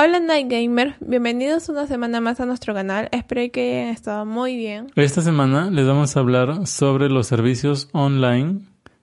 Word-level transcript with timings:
Hola 0.00 0.20
Night 0.20 0.46
Gamer, 0.48 0.94
bienvenidos 1.00 1.68
una 1.68 1.88
semana 1.88 2.20
más 2.20 2.38
a 2.38 2.46
nuestro 2.46 2.72
canal, 2.72 3.08
espero 3.10 3.50
que 3.50 3.80
hayan 3.80 3.92
estado 3.92 4.24
muy 4.24 4.56
bien. 4.56 4.92
Esta 4.94 5.22
semana 5.22 5.72
les 5.72 5.88
vamos 5.88 6.16
a 6.16 6.20
hablar 6.20 6.68
sobre 6.68 7.08
los 7.08 7.26
servicios 7.26 7.88
online 7.90 8.60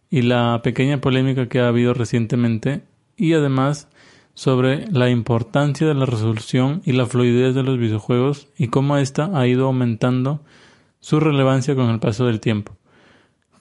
y 0.10 0.22
la 0.22 0.62
pequeña 0.64 1.02
polémica 1.02 1.50
que 1.50 1.60
ha 1.60 1.68
habido 1.68 1.94
recientemente 1.94 2.84
y 3.18 3.34
además 3.34 3.90
sobre 4.36 4.90
la 4.90 5.10
importancia 5.10 5.86
de 5.86 5.96
la 5.96 6.06
resolución 6.06 6.82
y 6.86 6.94
la 6.94 7.06
fluidez 7.06 7.54
de 7.54 7.64
los 7.64 7.78
videojuegos 7.78 8.48
y 8.58 8.70
cómo 8.70 8.96
ésta 8.96 9.32
ha 9.34 9.46
ido 9.48 9.66
aumentando 9.66 10.46
su 11.02 11.20
relevancia 11.20 11.76
con 11.76 11.90
el 11.90 12.00
paso 12.00 12.26
del 12.26 12.40
tiempo. 12.40 12.72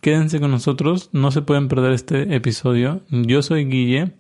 Quédense 0.01 0.39
con 0.39 0.53
nosotros, 0.53 1.11
no 1.11 1.33
se 1.33 1.43
pueden 1.43 1.67
perder 1.67 1.95
este 1.95 2.33
episodio. 2.37 3.01
Yo 3.11 3.43
soy 3.43 3.65
Guille. 3.65 4.13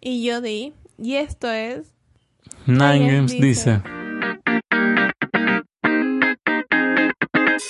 Y 0.00 0.24
yo 0.24 0.40
Di, 0.40 0.72
y 0.96 1.16
esto 1.16 1.50
es... 1.50 1.92
Nine 2.66 3.12
Games 3.12 3.32
dice. 3.32 3.82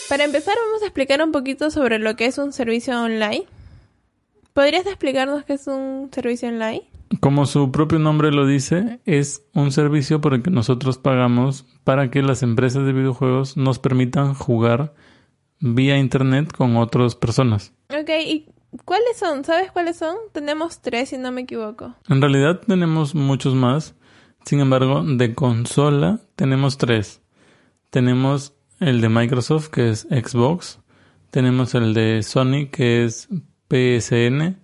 Para 0.09 0.25
empezar 0.25 0.55
vamos 0.67 0.83
a 0.83 0.87
explicar 0.87 1.23
un 1.23 1.33
poquito 1.33 1.71
sobre 1.71 1.99
lo 1.99 2.17
que 2.17 2.27
es 2.27 2.39
un 2.39 2.53
servicio 2.53 3.01
online. 3.01 3.45
¿Podrías 4.53 4.87
explicarnos 4.87 5.45
qué 5.45 5.55
es 5.55 5.67
un 5.67 6.11
servicio 6.13 6.49
online? 6.49 6.83
Como 7.21 7.47
su 7.47 7.73
propio 7.73 7.99
nombre 7.99 8.31
lo 8.31 8.47
dice, 8.47 9.01
es 9.07 9.47
un 9.55 9.73
servicio 9.73 10.21
por 10.21 10.35
el 10.35 10.43
que 10.43 10.51
nosotros 10.51 10.99
pagamos 10.99 11.65
para 11.85 12.11
que 12.11 12.23
las 12.23 12.43
empresas 12.43 12.85
de 12.85 12.93
videojuegos 12.93 13.57
nos 13.57 13.79
permitan 13.79 14.35
jugar 14.35 14.95
vía 15.61 15.97
internet 15.97 16.53
con 16.55 16.77
otras 16.77 17.15
personas. 17.15 17.73
Ok, 17.89 18.11
¿y 18.27 18.47
cuáles 18.85 19.17
son? 19.17 19.45
¿Sabes 19.45 19.71
cuáles 19.73 19.97
son? 19.97 20.17
Tenemos 20.33 20.81
tres, 20.81 21.11
si 21.11 21.19
no 21.19 21.33
me 21.33 21.43
equivoco. 21.43 21.95
En 22.09 22.21
realidad 22.21 22.61
tenemos 22.67 23.15
muchos 23.15 23.55
más. 23.55 23.95
Sin 24.45 24.61
embargo, 24.61 25.03
de 25.05 25.35
consola 25.35 26.21
tenemos 26.37 26.79
tres. 26.79 27.21
Tenemos 27.91 28.55
el 28.81 29.01
de 29.01 29.09
Microsoft, 29.09 29.69
que 29.69 29.91
es 29.91 30.03
Xbox. 30.11 30.81
Tenemos 31.31 31.75
el 31.75 31.95
de 31.95 32.23
Sony, 32.23 32.69
que 32.71 33.05
es 33.05 33.29
PSN. 33.69 34.59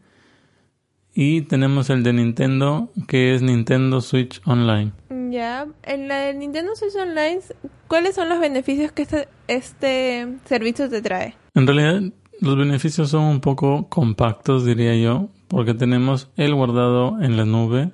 Y 1.15 1.43
tenemos 1.43 1.91
el 1.91 2.03
de 2.03 2.13
Nintendo, 2.13 2.91
que 3.07 3.35
es 3.35 3.43
Nintendo 3.43 4.01
Switch 4.01 4.41
Online. 4.45 4.93
Ya, 5.31 5.67
en 5.83 6.09
la 6.09 6.19
de 6.21 6.35
Nintendo 6.35 6.77
Switch 6.77 6.95
Online, 6.95 7.41
¿cuáles 7.89 8.15
son 8.15 8.29
los 8.29 8.39
beneficios 8.39 8.93
que 8.93 9.03
este, 9.03 9.29
este 9.49 10.29
servicio 10.45 10.89
te 10.89 11.03
trae? 11.03 11.35
En 11.55 11.67
realidad, 11.67 12.13
los 12.41 12.57
beneficios 12.57 13.11
son 13.11 13.25
un 13.25 13.41
poco 13.41 13.89
compactos, 13.89 14.65
diría 14.65 14.95
yo, 14.97 15.29
porque 15.49 15.75
tenemos 15.75 16.31
el 16.37 16.55
guardado 16.55 17.21
en 17.21 17.37
la 17.37 17.45
nube, 17.45 17.91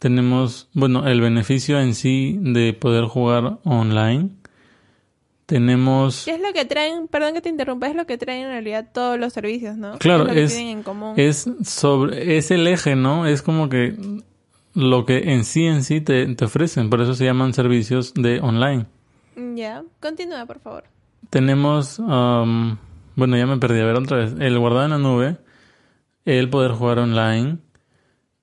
tenemos, 0.00 0.70
bueno, 0.72 1.06
el 1.06 1.20
beneficio 1.20 1.78
en 1.78 1.94
sí 1.94 2.38
de 2.40 2.72
poder 2.72 3.04
jugar 3.04 3.58
online, 3.64 4.30
tenemos... 5.44 6.24
¿Qué 6.24 6.36
es 6.36 6.40
lo 6.40 6.54
que 6.54 6.64
traen? 6.64 7.06
Perdón 7.06 7.34
que 7.34 7.42
te 7.42 7.50
interrumpa, 7.50 7.86
es 7.86 7.94
lo 7.94 8.06
que 8.06 8.16
traen 8.16 8.44
en 8.44 8.48
realidad 8.48 8.88
todos 8.94 9.20
los 9.20 9.34
servicios, 9.34 9.76
¿no? 9.76 9.98
Claro, 9.98 10.28
es, 10.30 10.52
es, 10.52 10.56
en 10.56 10.82
común? 10.82 11.12
es 11.18 11.46
sobre, 11.64 12.38
es 12.38 12.50
el 12.50 12.66
eje, 12.66 12.96
¿no? 12.96 13.26
Es 13.26 13.42
como 13.42 13.68
que 13.68 13.94
lo 14.72 15.04
que 15.04 15.34
en 15.34 15.44
sí 15.44 15.66
en 15.66 15.84
sí 15.84 16.00
te, 16.00 16.34
te 16.34 16.44
ofrecen, 16.46 16.88
por 16.88 17.02
eso 17.02 17.14
se 17.14 17.26
llaman 17.26 17.52
servicios 17.52 18.14
de 18.14 18.40
online. 18.40 18.86
Ya, 19.54 19.84
continúa, 20.00 20.46
por 20.46 20.60
favor. 20.60 20.84
Tenemos, 21.28 21.98
um, 21.98 22.78
bueno, 23.16 23.36
ya 23.36 23.46
me 23.46 23.58
perdí, 23.58 23.80
a 23.80 23.84
ver 23.84 23.96
otra 23.96 24.16
vez, 24.16 24.34
el 24.38 24.58
guardado 24.58 24.86
en 24.86 24.90
la 24.92 24.98
nube, 24.98 25.36
el 26.24 26.48
poder 26.48 26.72
jugar 26.72 27.00
online, 27.00 27.58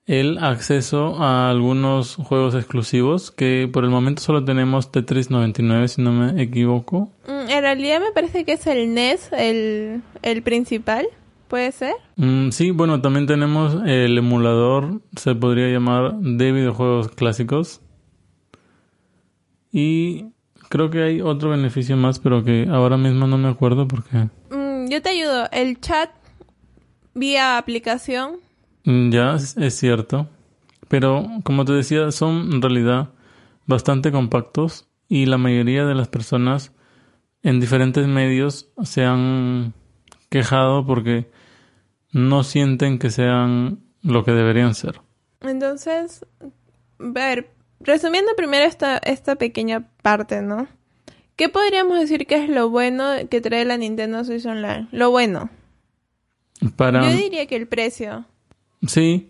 el 0.07 0.37
acceso 0.37 1.21
a 1.21 1.49
algunos 1.49 2.15
juegos 2.15 2.55
exclusivos, 2.55 3.29
que 3.29 3.69
por 3.71 3.83
el 3.83 3.89
momento 3.89 4.21
solo 4.21 4.43
tenemos 4.43 4.89
Tetris 4.89 5.29
99, 5.29 5.87
si 5.89 6.01
no 6.01 6.13
me 6.13 6.41
equivoco. 6.41 7.11
Mm, 7.27 7.49
en 7.49 7.61
realidad 7.61 7.99
me 7.99 8.11
parece 8.13 8.45
que 8.45 8.53
es 8.53 8.65
el 8.67 8.93
NES 8.93 9.29
el, 9.33 10.01
el 10.21 10.41
principal, 10.43 11.07
¿puede 11.49 11.73
ser? 11.73 11.93
Mm, 12.15 12.51
sí, 12.51 12.71
bueno, 12.71 13.01
también 13.01 13.27
tenemos 13.27 13.75
el 13.85 14.17
emulador, 14.17 15.01
se 15.17 15.35
podría 15.35 15.67
llamar, 15.67 16.15
de 16.15 16.53
videojuegos 16.53 17.09
clásicos. 17.09 17.81
Y 19.73 20.27
creo 20.69 20.89
que 20.89 21.03
hay 21.03 21.21
otro 21.21 21.49
beneficio 21.49 21.97
más, 21.97 22.19
pero 22.19 22.45
que 22.45 22.65
ahora 22.71 22.95
mismo 22.95 23.27
no 23.27 23.37
me 23.37 23.49
acuerdo 23.49 23.89
porque... 23.89 24.29
Mm, 24.51 24.87
yo 24.87 25.01
te 25.01 25.09
ayudo, 25.09 25.49
el 25.51 25.81
chat 25.81 26.11
vía 27.13 27.57
aplicación 27.57 28.46
Ya, 28.87 29.35
es, 29.35 29.75
cierto. 29.77 30.29
Pero, 30.87 31.27
como 31.43 31.65
te 31.65 31.73
decía, 31.73 32.09
son 32.11 32.53
en 32.53 32.61
realidad 32.61 33.09
bastante 33.65 34.13
compactos 34.13 34.87
y 35.09 35.25
la 35.25 35.37
mayoría 35.37 35.85
de 35.85 35.93
las 35.93 36.07
personas 36.07 36.71
en 37.43 37.59
diferentes 37.59 38.07
medios 38.07 38.69
se 38.83 39.03
han 39.03 39.73
quejado 40.29 40.85
porque 40.85 41.29
no 42.13 42.45
sienten 42.45 42.97
que 42.97 43.11
sean 43.11 43.79
lo 44.03 44.23
que 44.23 44.31
deberían 44.31 44.73
ser. 44.73 45.01
Entonces, 45.41 46.25
ver, 46.97 47.51
resumiendo 47.81 48.31
primero 48.37 48.63
esta, 48.63 48.99
esta 48.99 49.35
pequeña 49.35 49.89
parte, 50.01 50.41
¿no? 50.41 50.69
¿Qué 51.35 51.49
podríamos 51.49 51.99
decir 51.99 52.25
que 52.25 52.41
es 52.41 52.49
lo 52.49 52.69
bueno 52.69 53.11
que 53.29 53.41
trae 53.41 53.65
la 53.65 53.75
Nintendo 53.75 54.23
Switch 54.23 54.45
Online? 54.45 54.87
Lo 54.93 55.11
bueno. 55.11 55.49
Para... 56.77 57.11
Yo 57.11 57.17
diría 57.17 57.47
que 57.47 57.57
el 57.57 57.67
precio. 57.67 58.25
Sí, 58.85 59.29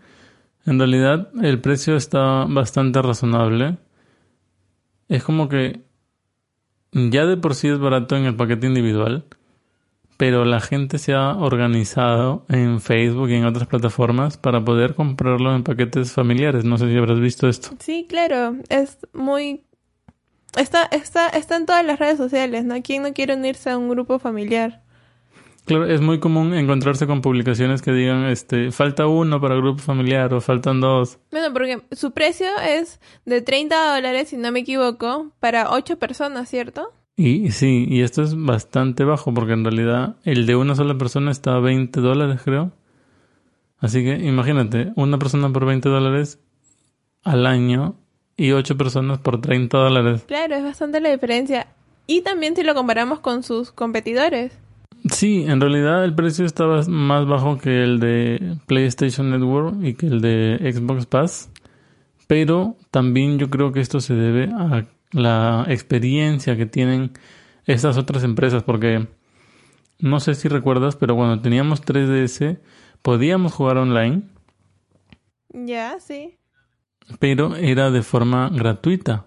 en 0.66 0.80
realidad 0.80 1.30
el 1.42 1.62
precio 1.62 1.96
está 1.96 2.46
bastante 2.46 3.02
razonable. 3.02 3.78
Es 5.08 5.24
como 5.24 5.48
que 5.48 5.82
ya 6.92 7.26
de 7.26 7.38
por 7.38 7.56
sí 7.56 7.68
es 7.68 7.80
barato 7.80 8.16
en 8.16 8.26
el 8.26 8.36
paquete 8.36 8.68
individual, 8.68 9.26
pero 10.18 10.46
la 10.46 10.60
gente 10.60 10.98
se 10.98 11.14
ha 11.14 11.36
organizado 11.36 12.46
en 12.50 12.82
Facebook 12.82 13.30
y 13.30 13.36
en 13.36 13.46
otras 13.46 13.68
plataformas 13.68 14.38
para 14.38 14.64
poder 14.64 14.96
comprarlo 14.96 15.56
en 15.56 15.64
paquetes 15.64 16.12
familiares. 16.12 16.66
No 16.66 16.78
sé 16.78 16.90
si 16.90 16.98
habrás 16.98 17.20
visto 17.20 17.48
esto. 17.48 17.70
Sí, 17.80 18.06
claro, 18.10 18.58
es 18.70 18.98
muy... 19.14 19.64
Está, 20.58 20.84
está, 20.92 21.30
está 21.30 21.56
en 21.56 21.68
todas 21.68 21.86
las 21.86 22.00
redes 22.00 22.18
sociales, 22.18 22.66
¿no? 22.66 22.82
¿Quién 22.82 23.04
no 23.04 23.14
quiere 23.14 23.36
unirse 23.36 23.70
a 23.70 23.78
un 23.78 23.90
grupo 23.90 24.18
familiar? 24.18 24.82
Claro, 25.68 25.86
es 25.86 26.00
muy 26.00 26.20
común 26.20 26.54
encontrarse 26.54 27.08
con 27.08 27.22
publicaciones 27.22 27.82
que 27.82 27.92
digan, 27.92 28.24
este, 28.26 28.72
falta 28.72 29.06
uno 29.06 29.42
para 29.42 29.56
grupo 29.56 29.82
familiar 29.82 30.34
o 30.34 30.40
faltan 30.40 30.80
dos. 30.80 31.20
Bueno, 31.30 31.52
porque 31.52 31.82
su 31.92 32.12
precio 32.12 32.48
es 32.66 33.02
de 33.26 33.42
30 33.42 33.96
dólares, 33.96 34.30
si 34.30 34.38
no 34.38 34.50
me 34.54 34.62
equivoco, 34.62 35.34
para 35.42 35.72
8 35.72 36.00
personas, 36.00 36.48
¿cierto? 36.48 36.94
Y 37.18 37.52
sí, 37.52 37.86
y 37.90 38.02
esto 38.02 38.24
es 38.24 38.34
bastante 38.42 39.04
bajo 39.04 39.34
porque 39.34 39.54
en 39.54 39.66
realidad 39.66 40.16
el 40.24 40.46
de 40.46 40.56
una 40.56 40.74
sola 40.74 40.98
persona 40.98 41.32
está 41.32 41.56
a 41.56 41.60
20 41.60 42.00
dólares, 42.00 42.40
creo. 42.46 42.72
Así 43.80 44.06
que 44.06 44.14
imagínate, 44.14 44.94
una 44.96 45.20
persona 45.20 45.52
por 45.52 45.66
20 45.66 45.90
dólares 45.90 46.40
al 47.24 47.46
año 47.46 47.96
y 48.38 48.54
8 48.54 48.78
personas 48.78 49.20
por 49.20 49.42
30 49.42 49.78
dólares. 49.78 50.24
Claro, 50.28 50.56
es 50.56 50.64
bastante 50.64 51.02
la 51.02 51.10
diferencia. 51.10 51.68
Y 52.06 52.22
también 52.22 52.56
si 52.56 52.64
lo 52.64 52.74
comparamos 52.74 53.20
con 53.20 53.44
sus 53.44 53.74
competidores. 53.74 54.58
Sí, 55.12 55.46
en 55.48 55.62
realidad 55.62 56.04
el 56.04 56.16
precio 56.16 56.46
estaba 56.46 56.82
más 56.88 57.28
bajo 57.28 57.58
que 57.58 57.84
el 57.84 58.00
de 58.00 58.58
PlayStation 58.66 59.30
Network 59.30 59.76
y 59.84 59.94
que 59.94 60.08
el 60.08 60.22
de 60.22 60.72
Xbox 60.74 61.06
Pass, 61.06 61.52
pero 62.28 62.76
también 62.92 63.38
yo 63.38 63.50
creo 63.50 63.72
que 63.72 63.80
esto 63.80 64.00
se 64.00 64.16
debe 64.16 64.52
a 64.54 64.86
la 65.12 65.66
experiencia 65.68 66.58
que 66.58 66.66
tienen 66.66 67.12
estas 67.66 67.98
otras 67.98 68.24
empresas, 68.24 68.64
porque 68.64 69.08
no 70.00 70.20
sé 70.20 70.36
si 70.36 70.48
recuerdas, 70.48 70.96
pero 70.96 71.16
cuando 71.16 71.42
teníamos 71.42 71.84
3DS 71.84 72.60
podíamos 73.02 73.54
jugar 73.54 73.78
online. 73.78 74.24
Ya, 75.50 76.00
sí. 76.00 76.38
Pero 77.20 77.56
era 77.56 77.92
de 77.92 78.02
forma 78.02 78.50
gratuita. 78.50 79.27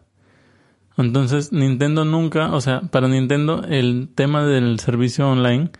Entonces 0.97 1.53
Nintendo 1.53 2.05
nunca, 2.05 2.53
o 2.53 2.61
sea, 2.61 2.81
para 2.83 3.09
Nintendo 3.09 3.65
el 3.69 4.09
tema 4.15 4.45
del 4.45 4.79
servicio 4.81 5.29
online 5.29 5.71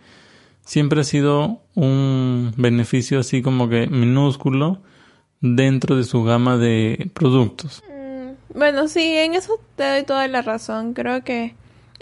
siempre 0.65 1.01
ha 1.01 1.03
sido 1.03 1.61
un 1.75 2.53
beneficio 2.57 3.19
así 3.19 3.41
como 3.41 3.69
que 3.69 3.87
minúsculo 3.87 4.81
dentro 5.41 5.95
de 5.95 6.03
su 6.03 6.23
gama 6.23 6.57
de 6.57 7.09
productos. 7.13 7.83
Mm, 7.89 8.57
bueno, 8.57 8.87
sí, 8.87 9.01
en 9.01 9.33
eso 9.33 9.59
te 9.75 9.83
doy 9.83 10.03
toda 10.03 10.27
la 10.27 10.41
razón. 10.41 10.93
Creo 10.93 11.23
que 11.23 11.55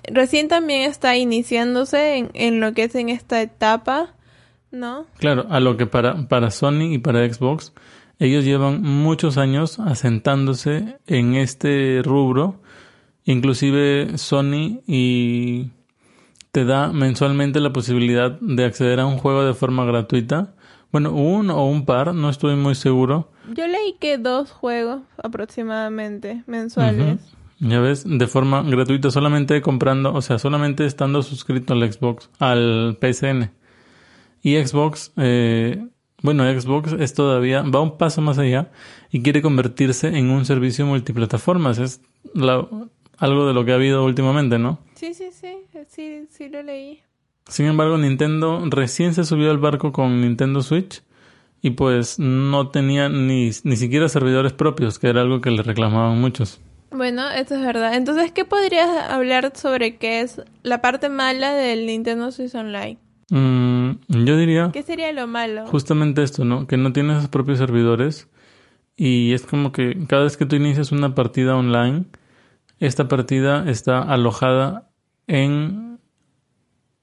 recién 0.04 0.48
también 0.48 0.90
está 0.90 1.16
iniciándose 1.16 2.18
en, 2.18 2.30
en 2.34 2.60
lo 2.60 2.74
que 2.74 2.84
es 2.84 2.96
en 2.96 3.10
esta 3.10 3.42
etapa, 3.42 4.14
¿no? 4.72 5.06
Claro, 5.18 5.48
a 5.50 5.60
lo 5.60 5.78
que 5.78 5.86
para, 5.86 6.28
para 6.28 6.52
Sony 6.52 6.94
y 6.94 6.98
para 7.00 7.28
Xbox, 7.28 7.74
ellos 8.20 8.44
llevan 8.44 8.82
muchos 8.82 9.38
años 9.38 9.80
asentándose 9.80 10.98
en 11.08 11.36
este 11.36 12.02
rubro 12.04 12.62
Inclusive 13.34 14.18
Sony 14.18 14.82
y 14.88 15.70
te 16.52 16.66
da 16.66 16.92
mensualmente 16.92 17.60
la 17.60 17.72
posibilidad 17.72 18.32
de 18.42 18.66
acceder 18.66 19.00
a 19.00 19.06
un 19.06 19.18
juego 19.20 19.44
de 19.44 19.54
forma 19.54 19.86
gratuita. 19.86 20.56
Bueno, 20.92 21.12
un 21.14 21.52
o 21.52 21.64
un 21.68 21.86
par, 21.86 22.16
no 22.16 22.30
estoy 22.32 22.56
muy 22.56 22.74
seguro. 22.74 23.32
Yo 23.56 23.68
leí 23.68 23.96
que 24.00 24.18
dos 24.18 24.50
juegos 24.52 25.02
aproximadamente 25.22 26.44
mensuales. 26.48 27.20
Ya 27.60 27.80
ves, 27.80 28.04
de 28.08 28.26
forma 28.26 28.64
gratuita, 28.64 29.12
solamente 29.12 29.62
comprando, 29.62 30.12
o 30.14 30.22
sea, 30.24 30.40
solamente 30.40 30.86
estando 30.88 31.22
suscrito 31.22 31.74
al 31.74 31.92
Xbox, 31.94 32.32
al 32.40 32.98
PSN. 33.00 33.52
Y 34.42 34.56
Xbox, 34.56 35.12
eh, 35.18 35.86
bueno, 36.24 36.46
Xbox 36.60 36.94
es 36.94 37.14
todavía, 37.14 37.62
va 37.62 37.82
un 37.82 37.98
paso 37.98 38.22
más 38.22 38.40
allá 38.40 38.72
y 39.12 39.22
quiere 39.22 39.44
convertirse 39.44 40.08
en 40.18 40.32
un 40.32 40.46
servicio 40.46 40.88
multiplataformas. 40.88 41.78
Es 41.78 42.02
la- 42.34 42.66
algo 43.20 43.46
de 43.48 43.54
lo 43.54 43.66
que 43.66 43.72
ha 43.72 43.76
habido 43.76 44.04
últimamente, 44.04 44.58
¿no? 44.60 44.80
Sí, 44.96 45.14
sí, 45.14 45.30
sí, 45.32 45.54
sí, 45.88 46.26
sí 46.30 46.50
lo 46.50 46.64
leí. 46.64 47.00
Sin 47.48 47.66
embargo, 47.66 47.98
Nintendo 47.98 48.62
recién 48.70 49.14
se 49.14 49.24
subió 49.24 49.50
al 49.52 49.58
barco 49.58 49.92
con 49.92 50.22
Nintendo 50.22 50.62
Switch 50.62 51.02
y 51.62 51.72
pues 51.72 52.20
no 52.20 52.70
tenía 52.70 53.10
ni, 53.10 53.52
ni 53.64 53.76
siquiera 53.76 54.08
servidores 54.08 54.54
propios, 54.54 55.00
que 55.00 55.08
era 55.10 55.22
algo 55.22 55.42
que 55.42 55.52
le 55.52 55.64
reclamaban 55.64 56.20
muchos. 56.20 56.62
Bueno, 56.92 57.30
eso 57.30 57.56
es 57.56 57.62
verdad. 57.62 57.94
Entonces, 57.96 58.32
¿qué 58.32 58.46
podrías 58.46 58.90
hablar 59.10 59.52
sobre 59.56 59.98
qué 59.98 60.22
es 60.22 60.42
la 60.64 60.82
parte 60.82 61.10
mala 61.10 61.54
del 61.54 61.86
Nintendo 61.86 62.32
Switch 62.32 62.56
Online? 62.56 62.98
Mm, 63.32 63.92
yo 64.26 64.38
diría 64.38 64.72
¿Qué 64.74 64.82
sería 64.82 65.12
lo 65.12 65.28
malo? 65.28 65.68
justamente 65.68 66.24
esto, 66.24 66.46
¿no? 66.46 66.66
Que 66.66 66.78
no 66.78 66.94
tiene 66.94 67.20
sus 67.20 67.30
propios 67.30 67.60
servidores 67.60 68.28
y 68.96 69.34
es 69.34 69.44
como 69.46 69.72
que 69.72 69.98
cada 70.08 70.24
vez 70.24 70.36
que 70.36 70.46
tú 70.48 70.56
inicias 70.56 70.92
una 70.92 71.14
partida 71.14 71.56
online, 71.56 72.06
esta 72.80 73.08
partida 73.08 73.70
está 73.70 74.02
alojada 74.02 74.90
en 75.28 76.00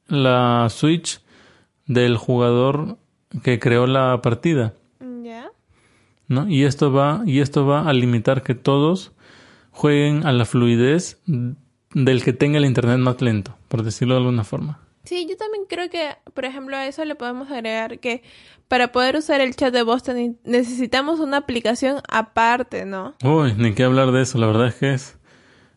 la 0.08 0.68
Switch 0.70 1.20
del 1.86 2.16
jugador 2.16 2.98
que 3.42 3.58
creó 3.58 3.86
la 3.86 4.20
partida. 4.22 4.74
¿Ya? 5.22 5.50
¿no? 6.28 6.48
Y 6.48 6.64
esto 6.64 6.92
va, 6.92 7.22
y 7.26 7.40
esto 7.40 7.66
va 7.66 7.88
a 7.88 7.92
limitar 7.92 8.42
que 8.42 8.54
todos 8.54 9.12
jueguen 9.72 10.26
a 10.26 10.32
la 10.32 10.44
fluidez 10.44 11.20
del 11.26 12.22
que 12.22 12.32
tenga 12.32 12.58
el 12.58 12.64
internet 12.64 12.98
más 12.98 13.20
lento, 13.20 13.56
por 13.68 13.82
decirlo 13.82 14.14
de 14.14 14.20
alguna 14.20 14.44
forma. 14.44 14.80
Sí, 15.04 15.26
yo 15.28 15.36
también 15.36 15.64
creo 15.68 15.88
que, 15.88 16.16
por 16.34 16.44
ejemplo, 16.44 16.76
a 16.76 16.86
eso 16.86 17.04
le 17.04 17.14
podemos 17.14 17.48
agregar 17.50 18.00
que 18.00 18.22
para 18.66 18.90
poder 18.90 19.16
usar 19.16 19.40
el 19.40 19.54
chat 19.54 19.72
de 19.72 19.84
teni- 19.84 20.36
necesitamos 20.44 21.20
una 21.20 21.36
aplicación 21.36 22.00
aparte, 22.08 22.84
¿no? 22.86 23.14
Uy, 23.22 23.54
ni 23.56 23.72
qué 23.74 23.84
hablar 23.84 24.10
de 24.10 24.22
eso, 24.22 24.38
la 24.38 24.48
verdad 24.48 24.66
es 24.68 24.74
que 24.74 24.94
es, 24.94 25.15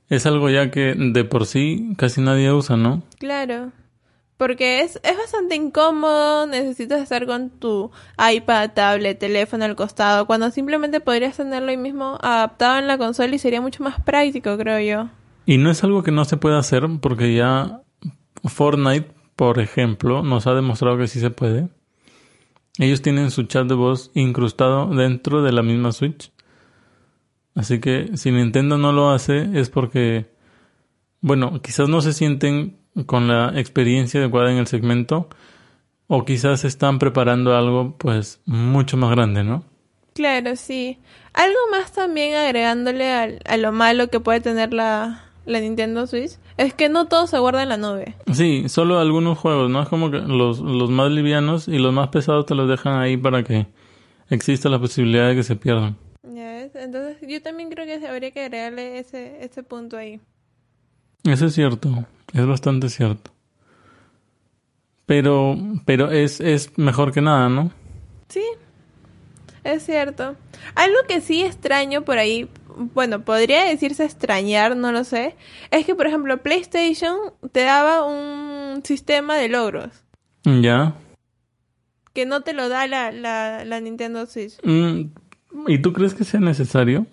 es 0.10 0.26
algo 0.26 0.50
ya 0.50 0.72
que 0.72 0.96
de 0.98 1.24
por 1.24 1.46
sí 1.46 1.94
casi 1.98 2.22
nadie 2.22 2.52
usa, 2.52 2.78
¿no? 2.78 3.04
Claro. 3.20 3.72
Porque 4.38 4.82
es, 4.82 5.00
es 5.04 5.18
bastante 5.18 5.56
incómodo, 5.56 6.48
necesitas 6.48 7.02
estar 7.02 7.26
con 7.26 7.50
tu 7.50 7.92
iPad, 8.18 8.72
tablet, 8.74 9.20
teléfono 9.20 9.66
al 9.66 9.76
costado, 9.76 10.26
cuando 10.26 10.50
simplemente 10.50 11.02
podrías 11.02 11.36
tenerlo 11.36 11.70
ahí 11.70 11.78
mismo 11.78 12.18
adaptado 12.22 12.80
en 12.80 12.88
la 12.88 12.98
consola 12.98 13.36
y 13.36 13.40
sería 13.40 13.60
mucho 13.60 13.84
más 13.84 14.00
práctico, 14.02 14.58
creo 14.58 14.80
yo. 14.80 15.10
Y 15.46 15.58
no 15.58 15.70
es 15.70 15.84
algo 15.84 16.04
que 16.04 16.12
no 16.12 16.24
se 16.26 16.38
pueda 16.38 16.58
hacer 16.58 16.88
porque 17.02 17.36
ya 17.36 17.82
Fortnite, 18.46 19.12
por 19.36 19.60
ejemplo, 19.60 20.24
nos 20.24 20.48
ha 20.48 20.54
demostrado 20.54 20.98
que 20.98 21.08
sí 21.08 21.20
se 21.20 21.32
puede. 21.32 21.68
Ellos 22.78 23.02
tienen 23.02 23.32
su 23.32 23.44
chat 23.44 23.68
de 23.68 23.76
voz 23.76 24.10
incrustado 24.14 24.88
dentro 24.96 25.42
de 25.42 25.52
la 25.52 25.64
misma 25.64 25.92
Switch. 25.92 26.32
Así 27.56 27.80
que 27.80 28.12
si 28.18 28.31
Nintendo 28.31 28.78
no 28.78 28.92
lo 28.92 29.10
hace 29.12 29.50
es 29.60 29.69
porque, 29.69 30.28
bueno, 31.22 31.62
quizás 31.62 31.90
no 31.90 32.01
se 32.01 32.13
sienten 32.13 32.78
con 33.06 33.28
la 33.28 33.54
experiencia 33.60 34.19
adecuada 34.19 34.51
en 34.51 34.57
el 34.57 34.68
segmento 34.68 35.30
o 36.07 36.25
quizás 36.25 36.63
están 36.66 37.00
preparando 37.00 37.56
algo 37.56 37.96
pues 37.98 38.42
mucho 38.46 38.98
más 38.98 39.12
grande, 39.12 39.44
¿no? 39.44 39.63
Claro, 40.16 40.56
sí. 40.56 40.98
Algo 41.34 41.57
más 41.72 41.92
también 41.94 42.36
agregándole 42.36 43.12
al- 43.12 43.40
a, 43.46 43.57
lo 43.57 43.72
malo 43.72 44.10
que 44.10 44.19
puede 44.19 44.42
tener 44.42 44.74
la, 44.74 45.24
la 45.45 45.60
Nintendo 45.60 46.07
Switch 46.07 46.31
es 46.57 46.74
que 46.74 46.90
no 46.90 47.06
todo 47.06 47.28
se 47.28 47.40
guarda 47.40 47.63
en 47.63 47.69
la 47.69 47.78
nube. 47.78 48.16
Sí, 48.34 48.68
solo 48.68 49.00
algunos 49.00 49.38
juegos, 49.38 49.69
¿no? 49.69 49.81
Es 49.81 49.88
como 49.88 50.12
que 50.12 50.18
los, 50.19 50.60
los 50.60 50.90
más 50.90 51.10
livianos 51.12 51.68
y 51.68 51.78
los 51.78 51.94
más 51.94 52.10
pesados 52.10 52.45
te 52.45 52.56
los 52.56 52.68
dejan 52.68 53.00
ahí 53.00 53.16
para 53.18 53.44
que 53.44 53.68
exista 54.30 54.68
la 54.68 54.80
posibilidad 54.80 55.30
de 55.30 55.36
que 55.36 55.44
se 55.44 55.56
pierdan. 55.56 55.95
Entonces 56.80 57.18
yo 57.28 57.42
también 57.42 57.70
creo 57.70 57.86
que 57.86 58.06
habría 58.08 58.31
que 58.31 58.42
agregarle 58.44 59.00
ese, 59.00 59.44
ese 59.44 59.64
punto 59.64 59.98
ahí. 59.98 60.20
Eso 61.24 61.48
es 61.48 61.54
cierto, 61.54 62.06
es 62.34 62.46
bastante 62.46 62.90
cierto. 62.90 63.31
Pero, 65.06 65.58
pero 65.86 66.12
es, 66.12 66.40
es 66.40 66.78
mejor 66.78 67.12
que 67.12 67.22
nada, 67.22 67.50
¿no? 67.50 67.72
Sí, 68.30 68.44
es 69.64 69.84
cierto. 69.86 70.36
Algo 70.76 70.98
que 71.08 71.20
sí 71.22 71.42
extraño 71.44 72.04
por 72.04 72.20
ahí, 72.20 72.48
bueno, 72.94 73.22
podría 73.26 73.64
decirse 73.66 74.06
extrañar, 74.06 74.78
no 74.78 74.92
lo 74.92 75.04
sé, 75.04 75.36
es 75.72 75.86
que 75.86 75.96
por 75.96 76.06
ejemplo 76.08 76.42
PlayStation 76.42 77.18
te 77.52 77.64
daba 77.64 78.06
un 78.06 78.81
sistema 78.86 79.36
de 79.36 79.50
logros 79.50 79.90
Ya. 80.46 80.94
que 82.14 82.26
no 82.26 82.42
te 82.42 82.54
lo 82.54 82.70
da 82.70 82.86
la, 82.88 83.12
la, 83.12 83.66
la 83.66 83.80
Nintendo 83.81 84.26
Switch. 84.28 84.54
Mm, 84.64 85.10
¿Y 85.68 85.80
tú 85.80 85.94
crees 85.94 86.13
que 86.13 86.24
sea 86.24 86.40
necesario? 86.40 87.06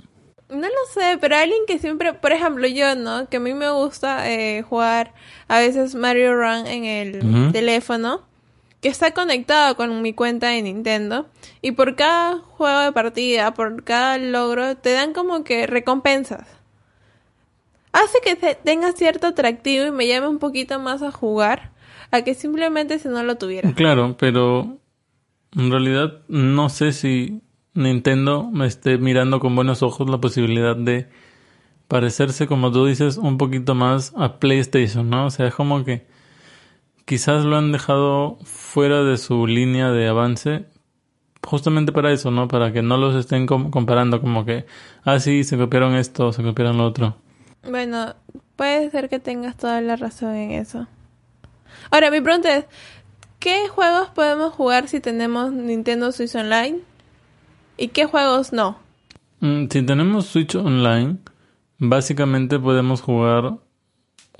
No 0.48 0.60
lo 0.62 0.92
sé, 0.92 1.18
pero 1.20 1.36
alguien 1.36 1.60
que 1.66 1.78
siempre, 1.78 2.12
por 2.14 2.32
ejemplo, 2.32 2.66
yo, 2.68 2.94
¿no? 2.94 3.28
Que 3.28 3.38
a 3.38 3.40
mí 3.40 3.52
me 3.54 3.68
gusta 3.70 4.30
eh, 4.30 4.62
jugar 4.62 5.12
a 5.48 5.58
veces 5.58 5.94
Mario 5.96 6.36
Run 6.36 6.66
en 6.66 6.84
el 6.84 7.52
teléfono, 7.52 8.22
que 8.80 8.88
está 8.88 9.12
conectado 9.12 9.76
con 9.76 10.02
mi 10.02 10.12
cuenta 10.12 10.48
de 10.48 10.62
Nintendo, 10.62 11.26
y 11.62 11.72
por 11.72 11.96
cada 11.96 12.38
juego 12.38 12.78
de 12.80 12.92
partida, 12.92 13.54
por 13.54 13.82
cada 13.82 14.18
logro, 14.18 14.76
te 14.76 14.92
dan 14.92 15.12
como 15.12 15.42
que 15.42 15.66
recompensas. 15.66 16.46
Hace 17.92 18.18
que 18.22 18.36
te- 18.36 18.54
tenga 18.54 18.92
cierto 18.92 19.28
atractivo 19.28 19.86
y 19.86 19.90
me 19.90 20.06
llame 20.06 20.28
un 20.28 20.38
poquito 20.38 20.78
más 20.78 21.02
a 21.02 21.10
jugar, 21.10 21.70
a 22.10 22.22
que 22.22 22.34
simplemente 22.34 22.98
si 22.98 23.08
no 23.08 23.22
lo 23.22 23.36
tuviera. 23.36 23.72
Claro, 23.72 24.16
pero 24.18 24.76
en 25.56 25.70
realidad 25.70 26.20
no 26.28 26.68
sé 26.68 26.92
si 26.92 27.40
Nintendo 27.76 28.44
me 28.50 28.66
esté 28.66 28.98
mirando 28.98 29.38
con 29.38 29.54
buenos 29.54 29.82
ojos 29.82 30.08
la 30.10 30.18
posibilidad 30.18 30.74
de 30.76 31.08
parecerse, 31.88 32.46
como 32.46 32.72
tú 32.72 32.86
dices, 32.86 33.16
un 33.16 33.38
poquito 33.38 33.74
más 33.74 34.12
a 34.16 34.38
PlayStation, 34.40 35.08
¿no? 35.08 35.26
O 35.26 35.30
sea, 35.30 35.46
es 35.46 35.54
como 35.54 35.84
que 35.84 36.06
quizás 37.04 37.44
lo 37.44 37.56
han 37.56 37.70
dejado 37.72 38.38
fuera 38.44 39.04
de 39.04 39.16
su 39.18 39.46
línea 39.46 39.90
de 39.90 40.08
avance 40.08 40.66
justamente 41.46 41.92
para 41.92 42.10
eso, 42.12 42.32
¿no? 42.32 42.48
Para 42.48 42.72
que 42.72 42.82
no 42.82 42.96
los 42.96 43.14
estén 43.14 43.46
com- 43.46 43.70
comparando 43.70 44.20
como 44.20 44.44
que, 44.44 44.66
ah, 45.04 45.20
sí, 45.20 45.44
se 45.44 45.56
copiaron 45.56 45.94
esto, 45.94 46.32
se 46.32 46.42
copiaron 46.42 46.76
lo 46.78 46.86
otro. 46.86 47.16
Bueno, 47.70 48.14
puede 48.56 48.90
ser 48.90 49.08
que 49.08 49.20
tengas 49.20 49.56
toda 49.56 49.80
la 49.80 49.94
razón 49.94 50.34
en 50.34 50.50
eso. 50.52 50.88
Ahora, 51.92 52.10
mi 52.10 52.20
pregunta 52.20 52.56
es, 52.56 52.64
¿qué 53.38 53.68
juegos 53.68 54.08
podemos 54.08 54.52
jugar 54.54 54.88
si 54.88 54.98
tenemos 54.98 55.52
Nintendo 55.52 56.10
Switch 56.10 56.34
Online? 56.34 56.78
¿Y 57.76 57.88
qué 57.88 58.06
juegos 58.06 58.52
no? 58.52 58.78
Mm, 59.40 59.66
Si 59.70 59.82
tenemos 59.82 60.26
Switch 60.26 60.54
Online, 60.54 61.18
básicamente 61.78 62.58
podemos 62.58 63.02
jugar 63.02 63.58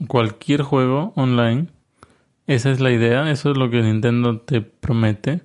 cualquier 0.09 0.63
juego 0.63 1.13
online. 1.17 1.69
Esa 2.47 2.71
es 2.71 2.81
la 2.81 2.91
idea, 2.91 3.31
eso 3.31 3.51
es 3.51 3.57
lo 3.57 3.71
que 3.71 3.83
Nintendo 3.83 4.41
te 4.41 4.61
promete, 4.61 5.43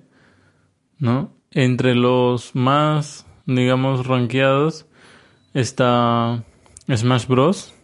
¿no? 0.98 1.32
Entre 1.50 1.94
los 1.94 2.54
más, 2.54 3.26
digamos, 3.44 4.06
rankeados 4.06 4.86
está 5.52 6.44
Smash 6.94 7.26
Bros. 7.26 7.74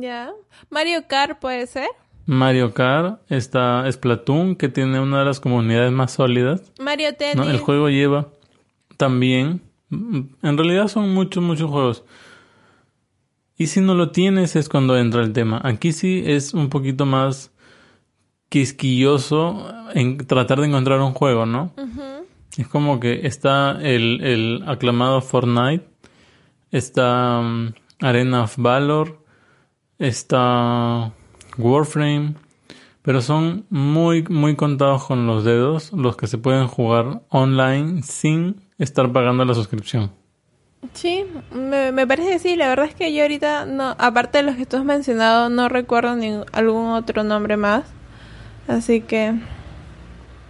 ¿Ya? 0.00 0.32
¿Mario 0.68 1.06
Kart 1.06 1.38
puede 1.38 1.66
ser? 1.68 1.88
Mario 2.26 2.74
Kart, 2.74 3.20
está 3.30 3.90
Splatoon, 3.90 4.56
que 4.56 4.68
tiene 4.68 4.98
una 4.98 5.20
de 5.20 5.24
las 5.24 5.38
comunidades 5.38 5.92
más 5.92 6.12
sólidas. 6.12 6.72
¿Mario 6.80 7.14
Tennis? 7.14 7.36
¿no? 7.36 7.48
El 7.48 7.60
juego 7.60 7.88
lleva 7.88 8.28
también. 8.96 9.62
mm, 9.90 10.20
En 10.42 10.56
realidad 10.58 10.88
son 10.88 11.12
muchos, 11.14 11.42
muchos 11.42 11.70
juegos. 11.70 12.04
Y 13.58 13.68
si 13.68 13.80
no 13.80 13.94
lo 13.94 14.10
tienes 14.10 14.54
es 14.56 14.68
cuando 14.68 14.98
entra 14.98 15.22
el 15.22 15.32
tema. 15.32 15.60
Aquí 15.64 15.92
sí 15.92 16.22
es 16.26 16.52
un 16.52 16.68
poquito 16.68 17.06
más 17.06 17.52
quisquilloso 18.48 19.68
en 19.94 20.18
tratar 20.18 20.60
de 20.60 20.66
encontrar 20.66 21.00
un 21.00 21.12
juego, 21.12 21.46
¿no? 21.46 21.72
Es 22.56 22.68
como 22.68 23.00
que 23.00 23.26
está 23.26 23.78
el, 23.82 24.20
el 24.22 24.64
aclamado 24.66 25.20
Fortnite, 25.20 25.86
está 26.70 27.40
mm, 27.42 27.74
Arena 28.00 28.44
of 28.44 28.56
Valor, 28.56 29.22
está 29.98 31.12
Warframe, 31.58 32.34
pero 33.02 33.20
son 33.22 33.66
muy, 33.70 34.22
muy 34.24 34.56
contados 34.56 35.04
con 35.04 35.26
los 35.26 35.44
dedos 35.44 35.92
los 35.92 36.16
que 36.16 36.26
se 36.26 36.38
pueden 36.38 36.66
jugar 36.66 37.22
online 37.30 38.02
sin 38.02 38.60
estar 38.78 39.10
pagando 39.12 39.44
la 39.44 39.54
suscripción. 39.54 40.12
Sí, 40.92 41.24
me, 41.52 41.90
me 41.92 42.06
parece 42.06 42.30
que 42.30 42.38
sí. 42.38 42.56
La 42.56 42.68
verdad 42.68 42.86
es 42.86 42.94
que 42.94 43.12
yo 43.12 43.22
ahorita, 43.22 43.66
no, 43.66 43.96
aparte 43.98 44.38
de 44.38 44.44
los 44.44 44.56
que 44.56 44.66
tú 44.66 44.76
has 44.76 44.84
mencionado, 44.84 45.48
no 45.48 45.68
recuerdo 45.68 46.14
ni 46.16 46.40
algún 46.52 46.90
otro 46.90 47.24
nombre 47.24 47.56
más. 47.56 47.84
Así 48.68 49.00
que 49.00 49.34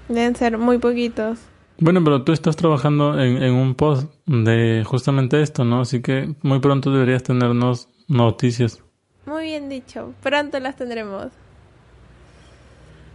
deben 0.09 0.37
ser 0.37 0.59
muy 0.59 0.79
poquitos. 0.79 1.39
Bueno, 1.79 2.03
pero 2.03 2.23
tú 2.23 2.33
estás 2.33 2.57
trabajando 2.57 3.21
en, 3.21 3.43
en 3.43 3.53
un 3.53 3.75
post 3.75 4.11
de 4.27 4.83
justamente 4.87 5.43
esto, 5.43 5.65
¿no? 5.65 5.83
Así 5.83 6.01
que 6.01 6.35
muy 6.43 6.59
pronto 6.59 6.91
deberías 6.91 7.23
tenernos 7.23 7.89
noticias. 8.09 8.83
Muy 9.27 9.45
bien 9.45 9.69
dicho, 9.69 10.15
pronto 10.23 10.59
las 10.61 10.77
tendremos. 10.77 11.27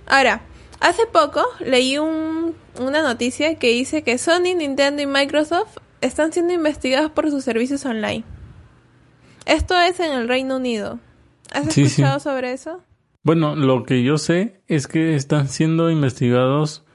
Ahora, 0.07 0.41
hace 0.81 1.05
poco 1.05 1.41
leí 1.59 1.97
un, 1.97 2.55
una 2.79 3.01
noticia 3.01 3.55
que 3.55 3.69
dice 3.69 4.03
que 4.03 4.17
Sony, 4.17 4.55
Nintendo 4.57 5.01
y 5.01 5.05
Microsoft 5.05 5.77
están 6.01 6.33
siendo 6.33 6.53
investigados 6.53 7.11
por 7.11 7.29
sus 7.29 7.43
servicios 7.43 7.85
online. 7.85 8.23
Esto 9.45 9.79
es 9.79 9.99
en 9.99 10.11
el 10.11 10.27
Reino 10.27 10.57
Unido. 10.57 10.99
¿Has 11.53 11.77
escuchado 11.77 12.19
sobre 12.19 12.53
eso? 12.53 12.83
Bueno, 13.23 13.55
lo 13.55 13.83
que 13.83 14.03
yo 14.03 14.17
sé 14.17 14.61
es 14.67 14.87
que 14.87 15.15
están 15.15 15.47
siendo 15.47 15.91
investigados 15.91 16.85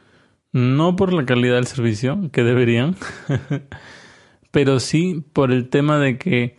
no 0.53 0.97
por 0.97 1.13
la 1.13 1.25
calidad 1.25 1.57
del 1.57 1.67
servicio, 1.67 2.31
que 2.33 2.43
deberían, 2.43 2.97
pero 4.51 4.81
sí 4.81 5.25
por 5.33 5.53
el 5.53 5.69
tema 5.69 5.99
de 5.99 6.19
que 6.19 6.57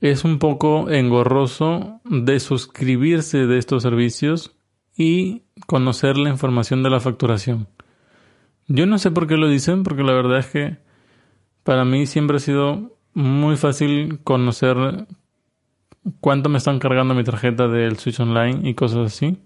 es 0.00 0.24
un 0.24 0.38
poco 0.38 0.88
engorroso 0.90 2.00
de 2.04 2.40
suscribirse 2.40 3.46
de 3.46 3.58
estos 3.58 3.82
servicios 3.82 4.56
y 4.96 5.42
conocer 5.66 6.16
la 6.16 6.30
información 6.30 6.82
de 6.82 6.90
la 6.90 7.00
facturación. 7.00 7.68
Yo 8.68 8.86
no 8.86 8.98
sé 8.98 9.10
por 9.10 9.26
qué 9.26 9.36
lo 9.36 9.48
dicen, 9.48 9.82
porque 9.82 10.02
la 10.02 10.12
verdad 10.12 10.38
es 10.38 10.46
que 10.46 10.78
para 11.62 11.84
mí 11.84 12.06
siempre 12.06 12.36
ha 12.36 12.40
sido 12.40 12.96
muy 13.14 13.56
fácil 13.56 14.20
conocer 14.24 15.06
cuánto 16.20 16.48
me 16.48 16.58
están 16.58 16.78
cargando 16.78 17.14
mi 17.14 17.24
tarjeta 17.24 17.68
del 17.68 17.98
Switch 17.98 18.20
Online 18.20 18.68
y 18.68 18.74
cosas 18.74 19.12
así. 19.12 19.38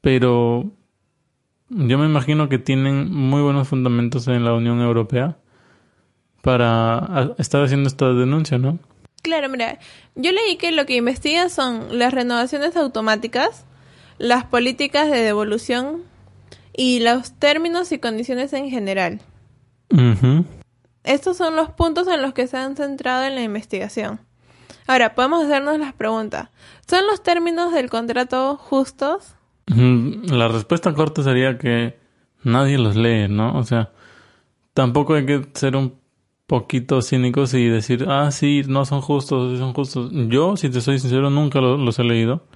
Pero 0.00 0.70
yo 1.70 1.98
me 1.98 2.06
imagino 2.06 2.48
que 2.48 2.58
tienen 2.58 3.12
muy 3.12 3.42
buenos 3.42 3.68
fundamentos 3.68 4.28
en 4.28 4.44
la 4.44 4.54
Unión 4.54 4.80
Europea 4.80 5.38
para 6.42 7.34
estar 7.38 7.62
haciendo 7.62 7.88
esta 7.88 8.12
denuncia, 8.12 8.58
¿no? 8.58 8.78
Claro, 9.22 9.48
mira, 9.48 9.78
yo 10.14 10.32
leí 10.32 10.56
que 10.56 10.72
lo 10.72 10.86
que 10.86 10.96
investiga 10.96 11.48
son 11.48 11.98
las 11.98 12.14
renovaciones 12.14 12.76
automáticas, 12.76 13.66
las 14.18 14.44
políticas 14.44 15.10
de 15.10 15.18
devolución 15.18 16.02
y 16.76 17.00
los 17.00 17.32
términos 17.32 17.92
y 17.92 17.98
condiciones 17.98 18.52
en 18.52 18.70
general. 18.70 19.20
Estos 21.04 21.36
son 21.36 21.56
los 21.56 21.70
puntos 21.70 22.06
en 22.08 22.22
los 22.22 22.34
que 22.34 22.46
se 22.46 22.56
han 22.56 22.76
centrado 22.76 23.24
en 23.24 23.34
la 23.34 23.42
investigación. 23.42 24.20
Ahora, 24.86 25.14
podemos 25.14 25.44
hacernos 25.44 25.78
las 25.78 25.92
preguntas. 25.92 26.50
¿Son 26.86 27.06
los 27.06 27.22
términos 27.22 27.72
del 27.72 27.90
contrato 27.90 28.56
justos? 28.56 29.34
La 29.66 30.48
respuesta 30.48 30.94
corta 30.94 31.22
sería 31.22 31.58
que 31.58 31.98
nadie 32.42 32.78
los 32.78 32.96
lee, 32.96 33.28
¿no? 33.28 33.58
O 33.58 33.64
sea, 33.64 33.92
tampoco 34.72 35.14
hay 35.14 35.26
que 35.26 35.46
ser 35.54 35.76
un 35.76 35.98
poquito 36.46 37.02
cínicos 37.02 37.52
y 37.52 37.68
decir, 37.68 38.06
ah, 38.08 38.30
sí, 38.30 38.62
no 38.66 38.86
son 38.86 39.02
justos, 39.02 39.58
son 39.58 39.74
justos. 39.74 40.10
Yo, 40.28 40.56
si 40.56 40.70
te 40.70 40.80
soy 40.80 40.98
sincero, 40.98 41.28
nunca 41.28 41.60
los 41.60 41.98
he 41.98 42.04
leído. 42.04 42.47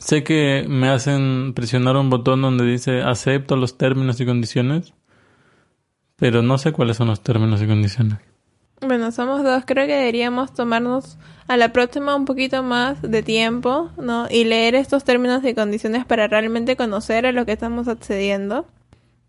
Sé 0.00 0.24
que 0.24 0.64
me 0.66 0.88
hacen 0.88 1.52
presionar 1.54 1.94
un 1.96 2.08
botón 2.08 2.40
donde 2.40 2.64
dice 2.64 3.02
acepto 3.02 3.54
los 3.56 3.76
términos 3.76 4.18
y 4.18 4.24
condiciones, 4.24 4.94
pero 6.16 6.40
no 6.40 6.56
sé 6.56 6.72
cuáles 6.72 6.96
son 6.96 7.08
los 7.08 7.22
términos 7.22 7.60
y 7.60 7.66
condiciones. 7.66 8.18
Bueno, 8.80 9.12
somos 9.12 9.44
dos. 9.44 9.64
Creo 9.66 9.86
que 9.86 9.94
deberíamos 9.94 10.54
tomarnos 10.54 11.18
a 11.48 11.58
la 11.58 11.74
próxima 11.74 12.16
un 12.16 12.24
poquito 12.24 12.62
más 12.62 13.02
de 13.02 13.22
tiempo, 13.22 13.90
¿no? 13.98 14.26
Y 14.30 14.44
leer 14.44 14.74
estos 14.74 15.04
términos 15.04 15.44
y 15.44 15.52
condiciones 15.52 16.06
para 16.06 16.28
realmente 16.28 16.76
conocer 16.76 17.26
a 17.26 17.32
lo 17.32 17.44
que 17.44 17.52
estamos 17.52 17.86
accediendo. 17.86 18.66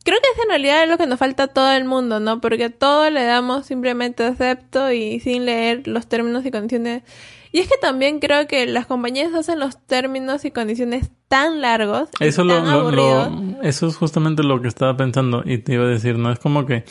Creo 0.06 0.20
que 0.20 0.30
es 0.34 0.44
en 0.44 0.50
realidad 0.50 0.88
lo 0.88 0.98
que 0.98 1.06
nos 1.06 1.20
falta 1.20 1.44
a 1.44 1.48
todo 1.48 1.74
el 1.74 1.84
mundo, 1.84 2.22
¿no? 2.22 2.40
Porque 2.40 2.70
todo 2.70 3.10
le 3.10 3.26
damos 3.26 3.66
simplemente 3.66 4.24
acepto 4.24 4.90
y 4.94 5.20
sin 5.20 5.46
leer 5.46 5.86
los 5.86 6.08
términos 6.08 6.46
y 6.46 6.52
condiciones. 6.52 7.04
Y 7.52 7.60
es 7.60 7.68
que 7.68 7.78
también 7.78 8.20
creo 8.20 8.48
que 8.48 8.66
las 8.66 8.86
compañías 8.86 9.34
hacen 9.34 9.60
los 9.60 9.78
términos 9.86 10.46
y 10.46 10.52
condiciones 10.52 11.12
tan 11.28 11.62
largos. 11.62 12.10
Eso, 12.20 12.46
tan 12.46 12.96
lo, 12.96 13.62
eso 13.62 13.88
es 13.88 13.98
justamente 13.98 14.44
lo 14.44 14.62
que 14.62 14.70
estaba 14.70 14.96
pensando 14.96 15.44
y 15.46 15.58
te 15.58 15.74
iba 15.74 15.84
a 15.84 15.88
decir, 15.88 16.18
¿no? 16.18 16.32
Es 16.32 16.40
como 16.40 16.66
que 16.66 16.86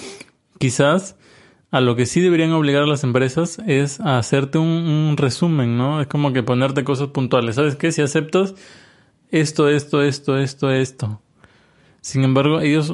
quizás 0.58 1.16
a 1.70 1.80
lo 1.80 1.96
que 1.96 2.04
sí 2.04 2.20
deberían 2.20 2.52
obligar 2.52 2.82
a 2.82 2.86
las 2.86 3.04
empresas 3.04 3.60
es 3.66 4.00
a 4.00 4.18
hacerte 4.18 4.58
un, 4.58 5.14
resumen, 5.16 5.78
¿no? 5.78 6.00
Es 6.00 6.08
como 6.08 6.32
que 6.32 6.42
ponerte 6.42 6.84
cosas 6.84 7.08
puntuales. 7.08 7.56
¿Sabes 7.56 7.76
qué? 7.76 7.92
Si 7.92 8.02
aceptas 8.02 8.54
esto, 9.30 9.68
esto, 9.68 10.02
esto, 10.02 10.36
esto, 10.36 10.70
esto. 10.70 11.22
Sin 12.02 12.24
embargo, 12.24 12.60
ellos 12.60 12.92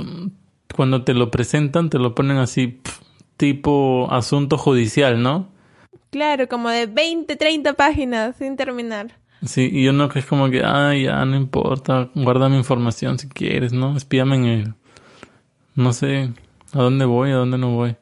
cuando 0.74 1.02
te 1.04 1.14
lo 1.14 1.30
presentan 1.30 1.90
te 1.90 1.98
lo 1.98 2.14
ponen 2.14 2.36
así 2.36 2.80
tipo 3.36 4.08
asunto 4.10 4.58
judicial, 4.58 5.22
¿no? 5.22 5.48
Claro, 6.10 6.48
como 6.48 6.68
de 6.70 6.86
20, 6.86 7.36
30 7.36 7.74
páginas 7.74 8.36
sin 8.36 8.56
terminar. 8.56 9.18
Sí, 9.44 9.68
y 9.72 9.84
yo 9.84 9.92
no 9.92 10.08
que 10.08 10.20
es 10.20 10.26
como 10.26 10.50
que, 10.50 10.62
ay, 10.64 11.04
ya 11.04 11.24
no 11.24 11.36
importa, 11.36 12.10
guarda 12.14 12.48
mi 12.48 12.56
información 12.56 13.18
si 13.18 13.28
quieres, 13.28 13.72
¿no? 13.72 13.96
Espíame 13.96 14.36
en 14.36 14.44
el... 14.44 14.74
No 15.74 15.92
sé, 15.92 16.32
¿a 16.72 16.82
dónde 16.82 17.04
voy, 17.04 17.30
a 17.30 17.36
dónde 17.36 17.58
no 17.58 17.70
voy? 17.72 17.96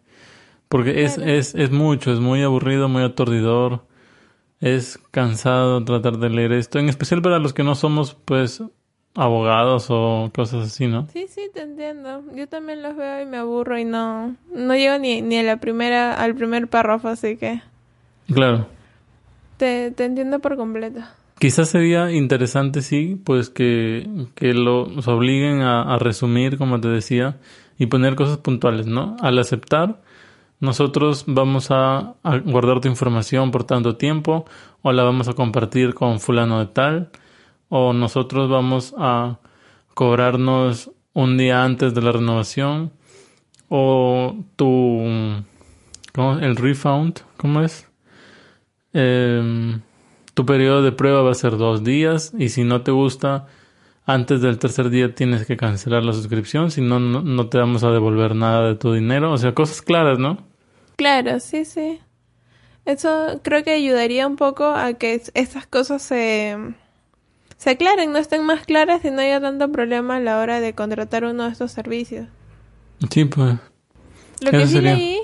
Porque 0.69 1.05
es, 1.05 1.19
es, 1.19 1.55
es 1.55 1.71
mucho, 1.71 2.13
es 2.13 2.21
muy 2.21 2.43
aburrido, 2.43 2.89
muy 2.89 3.03
aturdidor. 3.03 3.85
Es 4.61 4.99
cansado 5.11 5.85
tratar 5.85 6.19
de 6.19 6.31
leer 6.31 6.53
esto, 6.53 6.79
en 6.79 6.89
especial 6.89 7.21
para 7.21 7.41
los 7.41 7.53
que 7.53 7.65
no 7.65 7.75
somos, 7.75 8.17
pues, 8.25 8.63
abogados 9.15 9.87
o 9.91 10.31
cosas 10.35 10.69
así, 10.69 10.87
¿no? 10.87 11.09
Sí, 11.13 11.27
sí, 11.29 11.51
te 11.53 11.63
entiendo. 11.63 12.23
Yo 12.35 12.49
también 12.49 12.83
los 12.83 12.97
veo 12.97 13.23
y 13.23 13.27
me 13.27 13.37
aburro 13.37 13.79
y 13.79 13.85
no, 13.85 14.37
no 14.53 14.75
llego 14.75 14.99
ni, 14.99 15.23
ni 15.23 15.39
a 15.39 15.43
la 15.43 15.59
primera, 15.59 16.15
al 16.15 16.35
primer 16.35 16.69
párrafo, 16.69 17.09
así 17.09 17.37
que. 17.37 17.61
Claro. 18.33 18.67
Te, 19.57 19.91
te 19.91 20.05
entiendo 20.05 20.41
por 20.41 20.57
completo. 20.57 21.01
Quizás 21.39 21.69
sería 21.69 22.11
interesante, 22.13 22.81
sí, 22.81 23.21
pues 23.25 23.51
que, 23.51 24.09
que 24.35 24.55
los 24.55 25.07
obliguen 25.09 25.61
a, 25.63 25.95
a 25.95 25.99
resumir, 25.99 26.59
como 26.59 26.81
te 26.81 26.89
decía, 26.89 27.39
y 27.79 27.87
poner 27.87 28.15
cosas 28.15 28.39
puntuales, 28.39 28.87
¿no? 28.87 29.17
Al 29.21 29.39
aceptar, 29.39 30.01
nosotros 30.61 31.25
vamos 31.27 31.71
a, 31.71 32.15
guardar 32.47 32.81
tu 32.81 32.89
información 32.89 33.51
por 33.51 33.65
tanto 33.65 33.97
tiempo 33.97 34.47
o 34.83 34.93
la 34.93 35.03
vamos 35.03 35.29
a 35.29 35.35
compartir 35.35 35.95
con 35.95 36.21
fulano 36.21 36.59
de 36.61 36.67
tal 36.67 37.11
o 37.69 37.93
nosotros 37.93 38.49
vamos 38.49 38.95
a 38.97 39.39
cobrarnos 39.95 40.91
un 41.13 41.37
día 41.37 41.65
antes 41.65 41.93
de 41.95 42.03
la 42.03 42.13
renovación 42.13 42.93
o 43.69 44.37
tu 44.57 45.03
¿cómo? 46.15 46.39
el 46.39 46.57
refund 46.57 47.21
¿cómo 47.37 47.61
es? 47.61 47.87
Em, 48.95 49.81
tu 50.35 50.47
periodo 50.47 50.83
de 50.83 50.93
prueba 50.93 51.23
va 51.23 51.33
a 51.33 51.35
ser 51.35 51.57
dos 51.57 51.83
días 51.83 52.33
y 52.39 52.49
si 52.49 52.63
no 52.63 52.83
te 52.83 52.93
gusta 52.93 53.49
antes 54.07 54.41
del 54.41 54.59
tercer 54.59 54.91
día 54.91 55.15
tienes 55.15 55.47
que 55.47 55.57
cancelar 55.57 56.05
la 56.05 56.13
suscripción, 56.13 56.71
si 56.71 56.81
no, 56.81 57.01
no, 57.01 57.49
te 57.49 57.59
vamos 57.59 57.85
a 57.85 57.91
devolver 57.91 58.35
nada 58.35 58.69
de 58.69 58.75
tu 58.77 58.93
dinero. 58.93 59.33
O 59.33 59.39
sea, 59.39 59.55
cosas 59.55 59.83
claras, 59.83 60.19
¿no? 60.19 60.39
Claro, 60.97 61.41
sí, 61.41 61.65
sí. 61.65 62.01
Eso 62.85 63.41
creo 63.43 63.65
que 63.65 63.73
ayudaría 63.73 64.27
un 64.27 64.37
poco 64.37 64.65
a 64.65 64.93
que 64.95 65.23
esas 65.33 65.67
cosas 65.67 66.03
se, 66.03 66.57
se 67.57 67.71
aclaren, 67.71 68.13
no 68.13 68.19
estén 68.19 68.45
más 68.45 68.67
claras 68.67 69.05
y 69.05 69.11
no 69.11 69.21
haya 69.21 69.41
tanto 69.41 69.73
problema 69.73 70.17
a 70.17 70.21
la 70.21 70.39
hora 70.39 70.61
de 70.61 70.75
contratar 70.75 71.25
uno 71.25 71.45
de 71.45 71.51
estos 71.51 71.73
servicios. 71.73 72.29
Sí, 73.11 73.25
pues. 73.25 73.57
Lo 74.43 74.51
que 74.51 74.67
sí 74.67 74.81
leí 74.81 75.19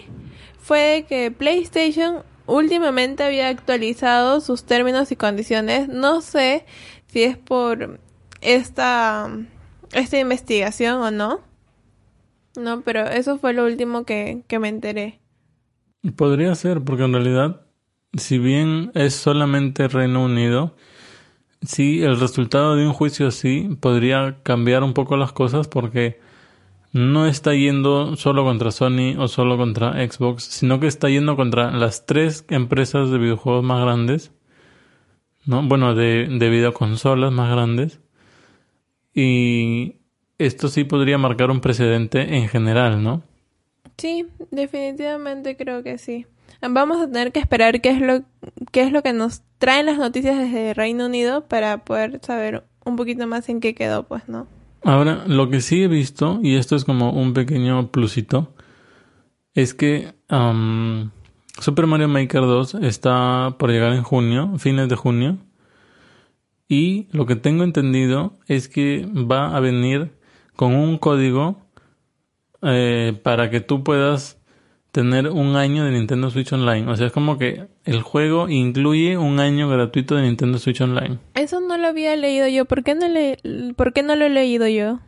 fue 0.59 1.05
que 1.07 1.31
PlayStation 1.31 2.23
últimamente 2.51 3.23
había 3.23 3.49
actualizado 3.49 4.41
sus 4.41 4.65
términos 4.65 5.11
y 5.13 5.17
condiciones. 5.17 5.89
No 5.89 6.21
sé 6.21 6.67
si 7.07 7.23
es 7.23 7.37
por 7.37 8.01
esta, 8.41 9.31
esta 9.93 10.19
investigación 10.19 10.97
o 10.97 11.11
no. 11.11 11.41
No, 12.57 12.83
pero 12.83 13.07
eso 13.07 13.39
fue 13.39 13.53
lo 13.53 13.65
último 13.65 14.05
que, 14.05 14.43
que 14.49 14.59
me 14.59 14.69
enteré. 14.69 15.21
Podría 16.17 16.55
ser, 16.55 16.83
porque 16.83 17.05
en 17.05 17.13
realidad, 17.13 17.63
si 18.15 18.39
bien 18.39 18.91
es 18.95 19.15
solamente 19.15 19.87
Reino 19.87 20.25
Unido, 20.25 20.75
sí, 21.63 22.03
el 22.03 22.19
resultado 22.19 22.75
de 22.75 22.87
un 22.87 22.93
juicio 22.93 23.29
así 23.29 23.69
podría 23.81 24.39
cambiar 24.43 24.83
un 24.83 24.95
poco 24.95 25.17
las 25.17 25.33
cosas 25.33 25.69
porque 25.69 26.19
no 26.93 27.27
está 27.27 27.55
yendo 27.55 28.17
solo 28.17 28.45
contra 28.45 28.71
Sony 28.71 29.17
o 29.19 29.29
solo 29.29 29.57
contra 29.57 29.93
Xbox, 29.93 30.45
sino 30.45 30.81
que 30.81 30.87
está 30.87 31.09
yendo 31.09 31.37
contra 31.37 31.71
las 31.71 32.07
tres 32.07 32.45
empresas 32.49 33.11
de 33.11 33.19
videojuegos 33.19 33.65
más 33.65 33.83
grandes, 33.83 34.33
¿no? 35.47 35.63
Bueno, 35.63 35.95
de, 35.95 36.27
de 36.27 36.51
videoconsolas 36.51 37.33
más 37.33 37.51
grandes. 37.51 38.01
Y 39.15 39.97
esto 40.39 40.69
sí 40.69 40.85
podría 40.85 41.19
marcar 41.19 41.51
un 41.51 41.61
precedente 41.61 42.37
en 42.37 42.49
general, 42.49 43.03
¿no? 43.03 43.23
Sí, 43.97 44.27
definitivamente 44.51 45.57
creo 45.57 45.83
que 45.83 45.99
sí. 45.99 46.27
Vamos 46.63 47.01
a 47.01 47.07
tener 47.07 47.33
que 47.33 47.41
esperar 47.41 47.81
qué 47.81 47.91
es 47.91 48.01
lo, 48.01 48.23
qué 48.73 48.83
es 48.83 48.93
lo 48.93 49.03
que 49.03 49.13
nos 49.13 49.43
traen 49.59 49.87
las 49.87 49.99
noticias 49.99 50.39
desde 50.39 50.75
Reino 50.75 51.07
Unido 51.07 51.47
para 51.47 51.85
poder 51.85 52.21
saber 52.23 52.65
un 52.85 52.97
poquito 52.97 53.27
más 53.27 53.49
en 53.49 53.61
qué 53.61 53.75
quedó, 53.75 54.05
pues, 54.05 54.29
¿no? 54.29 54.47
Ahora, 54.83 55.25
lo 55.27 55.51
que 55.51 55.61
sí 55.61 55.83
he 55.83 55.89
visto, 55.89 56.41
y 56.43 56.57
esto 56.57 56.75
es 56.75 56.85
como 56.85 57.13
un 57.13 57.35
pequeño 57.35 57.91
plusito, 57.91 58.55
es 59.55 59.75
que 59.75 60.15
Super 61.59 61.87
Mario 61.87 62.09
Maker 62.09 62.43
2 62.43 62.75
está 62.77 63.57
por 63.59 63.71
llegar 63.71 63.93
en 63.93 64.03
junio, 64.03 64.55
fines 64.59 64.89
de 64.89 64.97
junio. 64.97 65.39
Y 66.69 67.09
lo 67.11 67.27
que 67.27 67.37
tengo 67.37 67.65
entendido 67.65 68.39
es 68.47 68.69
que 68.69 69.07
va 69.07 69.57
a 69.57 69.61
venir 69.61 70.13
con 70.57 70.75
un 70.75 70.99
código 70.99 71.61
eh, 72.63 73.19
para 73.23 73.51
que 73.51 73.61
tú 73.61 73.83
puedas 73.83 74.40
tener 74.93 75.29
un 75.29 75.57
año 75.57 75.85
de 75.85 75.93
Nintendo 75.93 76.31
Switch 76.31 76.53
Online. 76.53 76.91
O 76.91 76.97
sea, 76.97 77.07
es 77.07 77.13
como 77.13 77.39
que 77.39 77.69
el 77.85 78.03
juego 78.03 78.49
incluye 78.49 79.17
un 79.17 79.41
año 79.41 79.69
gratuito 79.69 80.17
de 80.17 80.23
Nintendo 80.23 80.59
Switch 80.59 80.81
Online. 80.81 81.19
Eso 81.35 81.61
no 81.61 81.79
lo 81.79 81.89
había 81.89 82.17
leído 82.17 82.49
yo. 82.49 82.65
¿Por 82.65 82.83
qué 82.83 82.95
no, 82.95 83.09
le, 83.09 83.39
¿por 83.77 83.93
qué 83.93 84.03
no 84.03 84.17
lo 84.17 84.25
he 84.25 84.31
leído 84.31 84.67
yo? 84.67 85.01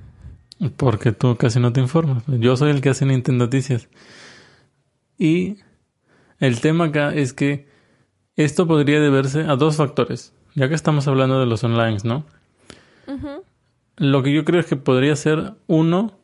Porque 0.76 1.12
tú 1.12 1.36
casi 1.36 1.58
no 1.58 1.72
te 1.72 1.80
informas. 1.80 2.22
Yo 2.26 2.56
soy 2.56 2.70
el 2.70 2.80
que 2.80 2.90
hace 2.90 3.04
Nintendo 3.04 3.46
Noticias. 3.46 3.88
Y 5.18 5.56
el 6.38 6.60
tema 6.60 6.86
acá 6.86 7.12
es 7.14 7.32
que 7.32 7.66
esto 8.36 8.66
podría 8.66 9.00
deberse 9.00 9.42
a 9.42 9.56
dos 9.56 9.76
factores. 9.76 10.32
Ya 10.54 10.68
que 10.68 10.74
estamos 10.74 11.08
hablando 11.08 11.40
de 11.40 11.46
los 11.46 11.64
online, 11.64 11.98
¿no? 12.04 12.24
Lo 13.96 14.22
que 14.22 14.32
yo 14.32 14.44
creo 14.44 14.60
es 14.60 14.66
que 14.66 14.76
podría 14.76 15.14
ser 15.16 15.54
uno 15.66 16.18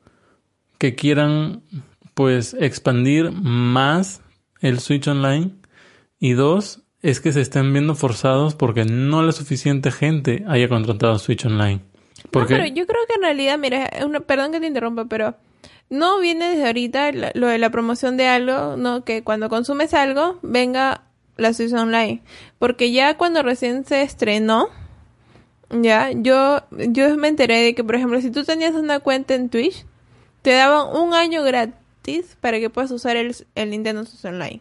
que 0.78 0.94
quieran 0.94 1.62
pues 2.18 2.56
expandir 2.58 3.30
más 3.30 4.22
el 4.60 4.80
Switch 4.80 5.06
Online 5.06 5.52
y 6.18 6.32
dos 6.32 6.82
es 7.00 7.20
que 7.20 7.30
se 7.30 7.40
estén 7.40 7.72
viendo 7.72 7.94
forzados 7.94 8.56
porque 8.56 8.84
no 8.84 9.22
la 9.22 9.30
suficiente 9.30 9.92
gente 9.92 10.44
haya 10.48 10.68
contratado 10.68 11.16
Switch 11.20 11.46
Online. 11.46 11.78
Porque... 12.32 12.56
pero 12.56 12.66
yo 12.66 12.88
creo 12.88 13.06
que 13.06 13.14
en 13.14 13.22
realidad, 13.22 13.56
mira, 13.56 13.88
perdón 14.26 14.50
que 14.50 14.58
te 14.58 14.66
interrumpa, 14.66 15.04
pero 15.04 15.36
no 15.90 16.18
viene 16.18 16.48
desde 16.48 16.66
ahorita 16.66 17.12
lo 17.34 17.46
de 17.46 17.58
la 17.58 17.70
promoción 17.70 18.16
de 18.16 18.26
algo, 18.26 18.76
no 18.76 19.04
que 19.04 19.22
cuando 19.22 19.48
consumes 19.48 19.94
algo 19.94 20.40
venga 20.42 21.04
la 21.36 21.52
Switch 21.52 21.72
Online, 21.72 22.20
porque 22.58 22.90
ya 22.90 23.16
cuando 23.16 23.44
recién 23.44 23.84
se 23.84 24.02
estrenó, 24.02 24.70
ya 25.70 26.10
yo 26.10 26.64
yo 26.70 27.16
me 27.16 27.28
enteré 27.28 27.62
de 27.62 27.76
que 27.76 27.84
por 27.84 27.94
ejemplo 27.94 28.20
si 28.20 28.32
tú 28.32 28.42
tenías 28.42 28.74
una 28.74 28.98
cuenta 28.98 29.36
en 29.36 29.50
Twitch 29.50 29.86
te 30.42 30.50
daban 30.50 30.96
un 30.96 31.14
año 31.14 31.44
gratis 31.44 31.74
para 32.40 32.58
que 32.58 32.70
puedas 32.70 32.90
usar 32.90 33.16
el, 33.16 33.34
el 33.54 33.70
Nintendo 33.70 34.04
Switch 34.04 34.24
Online. 34.24 34.60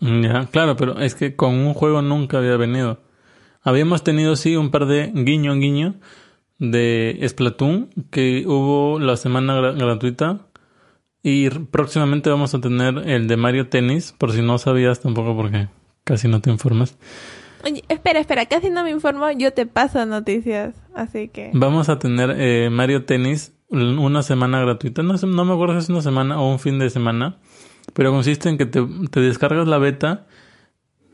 Mm, 0.00 0.22
ya, 0.22 0.46
claro, 0.46 0.76
pero 0.76 0.98
es 0.98 1.14
que 1.14 1.36
con 1.36 1.54
un 1.54 1.74
juego 1.74 2.02
nunca 2.02 2.38
había 2.38 2.56
venido. 2.56 3.00
Habíamos 3.62 4.02
tenido 4.02 4.36
sí 4.36 4.56
un 4.56 4.70
par 4.70 4.86
de 4.86 5.10
guiño 5.14 5.54
guiño 5.54 5.94
de 6.58 7.18
Splatoon 7.26 7.90
que 8.10 8.44
hubo 8.46 8.98
la 8.98 9.16
semana 9.16 9.60
gratuita 9.72 10.46
y 11.22 11.50
próximamente 11.50 12.30
vamos 12.30 12.54
a 12.54 12.60
tener 12.60 12.96
el 13.08 13.28
de 13.28 13.36
Mario 13.36 13.68
Tennis, 13.68 14.14
por 14.16 14.32
si 14.32 14.40
no 14.40 14.56
sabías 14.58 15.00
tampoco 15.00 15.36
porque 15.36 15.68
casi 16.04 16.28
no 16.28 16.40
te 16.40 16.50
informas. 16.50 16.96
Oye, 17.64 17.84
espera, 17.88 18.20
espera, 18.20 18.46
casi 18.46 18.70
no 18.70 18.82
me 18.84 18.90
informo, 18.90 19.30
yo 19.32 19.52
te 19.52 19.66
paso 19.66 20.06
noticias, 20.06 20.74
así 20.94 21.28
que... 21.28 21.50
Vamos 21.52 21.90
a 21.90 21.98
tener 21.98 22.34
eh, 22.38 22.70
Mario 22.70 23.04
Tennis 23.04 23.52
una 23.70 24.22
semana 24.22 24.60
gratuita. 24.60 25.02
No, 25.02 25.14
no 25.14 25.44
me 25.44 25.52
acuerdo 25.52 25.74
si 25.74 25.84
es 25.84 25.88
una 25.88 26.02
semana 26.02 26.40
o 26.40 26.50
un 26.50 26.58
fin 26.58 26.78
de 26.78 26.90
semana. 26.90 27.38
Pero 27.94 28.12
consiste 28.12 28.48
en 28.48 28.58
que 28.58 28.66
te, 28.66 28.86
te 29.10 29.20
descargas 29.20 29.66
la 29.66 29.78
beta 29.78 30.26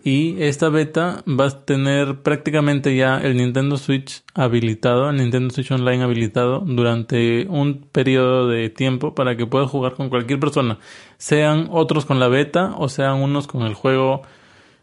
y 0.07 0.41
esta 0.41 0.69
beta 0.69 1.25
va 1.27 1.47
a 1.47 1.65
tener 1.65 2.23
prácticamente 2.23 2.95
ya 2.95 3.19
el 3.19 3.37
Nintendo 3.37 3.77
Switch 3.77 4.23
habilitado, 4.35 5.11
el 5.11 5.17
Nintendo 5.17 5.53
Switch 5.53 5.73
Online 5.73 6.05
habilitado 6.05 6.61
durante 6.61 7.49
un 7.49 7.89
periodo 7.91 8.47
de 8.47 8.71
tiempo 8.71 9.17
para 9.17 9.37
que 9.37 9.47
puedas 9.47 9.69
jugar 9.69 9.95
con 9.95 10.09
cualquier 10.09 10.39
persona, 10.39 10.79
sean 11.17 11.67
otros 11.73 12.07
con 12.07 12.21
la 12.21 12.29
beta 12.29 12.75
o 12.79 12.89
sean 12.89 13.21
unos 13.21 13.49
con 13.49 13.63
el 13.63 13.75
juego 13.75 14.23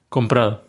comprado. 0.10 0.64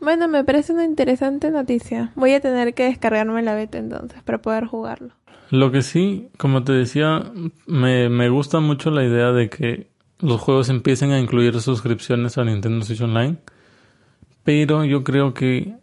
Bueno, 0.00 0.28
me 0.28 0.44
parece 0.44 0.72
una 0.72 0.86
interesante 0.86 1.50
noticia. 1.50 2.10
Voy 2.14 2.32
a 2.32 2.40
tener 2.40 2.72
que 2.72 2.84
descargarme 2.84 3.42
la 3.42 3.54
beta 3.54 3.76
entonces 3.76 4.22
para 4.22 4.38
poder 4.38 4.64
jugarlo. 4.64 5.12
Lo 5.50 5.72
que 5.72 5.82
sí, 5.82 6.28
como 6.38 6.62
te 6.62 6.72
decía, 6.72 7.32
me, 7.66 8.08
me 8.08 8.28
gusta 8.28 8.60
mucho 8.60 8.90
la 8.90 9.04
idea 9.04 9.32
de 9.32 9.50
que 9.50 9.88
los 10.20 10.40
juegos 10.40 10.68
empiecen 10.68 11.10
a 11.10 11.18
incluir 11.18 11.60
suscripciones 11.60 12.38
a 12.38 12.44
Nintendo 12.44 12.84
Switch 12.84 13.00
Online. 13.00 13.36
Pero 14.44 14.84
yo 14.84 15.02
creo 15.02 15.34
que 15.34 15.74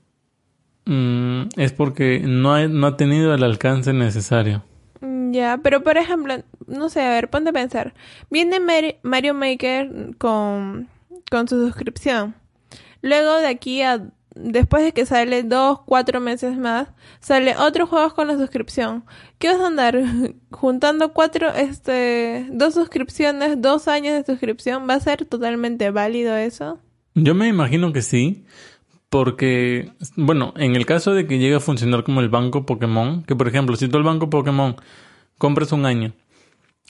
mm, 0.85 1.49
es 1.57 1.73
porque 1.73 2.21
no, 2.21 2.53
ha, 2.53 2.67
no 2.67 2.87
ha 2.87 2.97
tenido 2.97 3.33
el 3.33 3.43
alcance 3.43 3.93
necesario. 3.93 4.63
Mm, 5.01 5.31
ya, 5.33 5.59
pero 5.61 5.83
por 5.83 5.97
ejemplo, 5.97 6.35
no 6.65 6.89
sé, 6.89 7.01
a 7.01 7.09
ver, 7.09 7.29
ponte 7.29 7.49
a 7.49 7.53
pensar. 7.53 7.93
Viene 8.29 8.59
Mario 9.03 9.33
Maker 9.33 10.15
con, 10.17 10.87
con 11.29 11.47
su 11.47 11.65
suscripción. 11.65 12.35
Luego 13.01 13.35
de 13.35 13.47
aquí 13.47 13.81
a 13.81 14.09
después 14.39 14.83
de 14.83 14.91
que 14.91 15.05
sale 15.05 15.43
dos, 15.43 15.79
cuatro 15.85 16.19
meses 16.19 16.57
más, 16.57 16.89
sale 17.19 17.55
otros 17.57 17.89
juegos 17.89 18.13
con 18.13 18.27
la 18.27 18.37
suscripción. 18.37 19.03
¿Qué 19.39 19.49
vas 19.49 19.59
a 19.59 19.67
andar 19.67 20.01
juntando 20.51 21.13
cuatro, 21.13 21.49
este, 21.53 22.47
dos 22.51 22.73
suscripciones, 22.73 23.61
dos 23.61 23.87
años 23.87 24.13
de 24.15 24.25
suscripción? 24.25 24.87
¿Va 24.89 24.95
a 24.95 24.99
ser 24.99 25.25
totalmente 25.25 25.91
válido 25.91 26.35
eso? 26.35 26.79
Yo 27.15 27.33
me 27.33 27.47
imagino 27.47 27.93
que 27.93 28.01
sí, 28.01 28.45
porque, 29.09 29.91
bueno, 30.15 30.53
en 30.57 30.75
el 30.75 30.85
caso 30.85 31.13
de 31.13 31.27
que 31.27 31.39
llegue 31.39 31.55
a 31.55 31.59
funcionar 31.59 32.03
como 32.03 32.21
el 32.21 32.29
banco 32.29 32.65
Pokémon, 32.65 33.23
que 33.23 33.35
por 33.35 33.47
ejemplo, 33.47 33.75
si 33.75 33.87
tú 33.87 33.97
el 33.97 34.03
banco 34.03 34.29
Pokémon 34.29 34.75
compras 35.37 35.71
un 35.71 35.85
año 35.85 36.13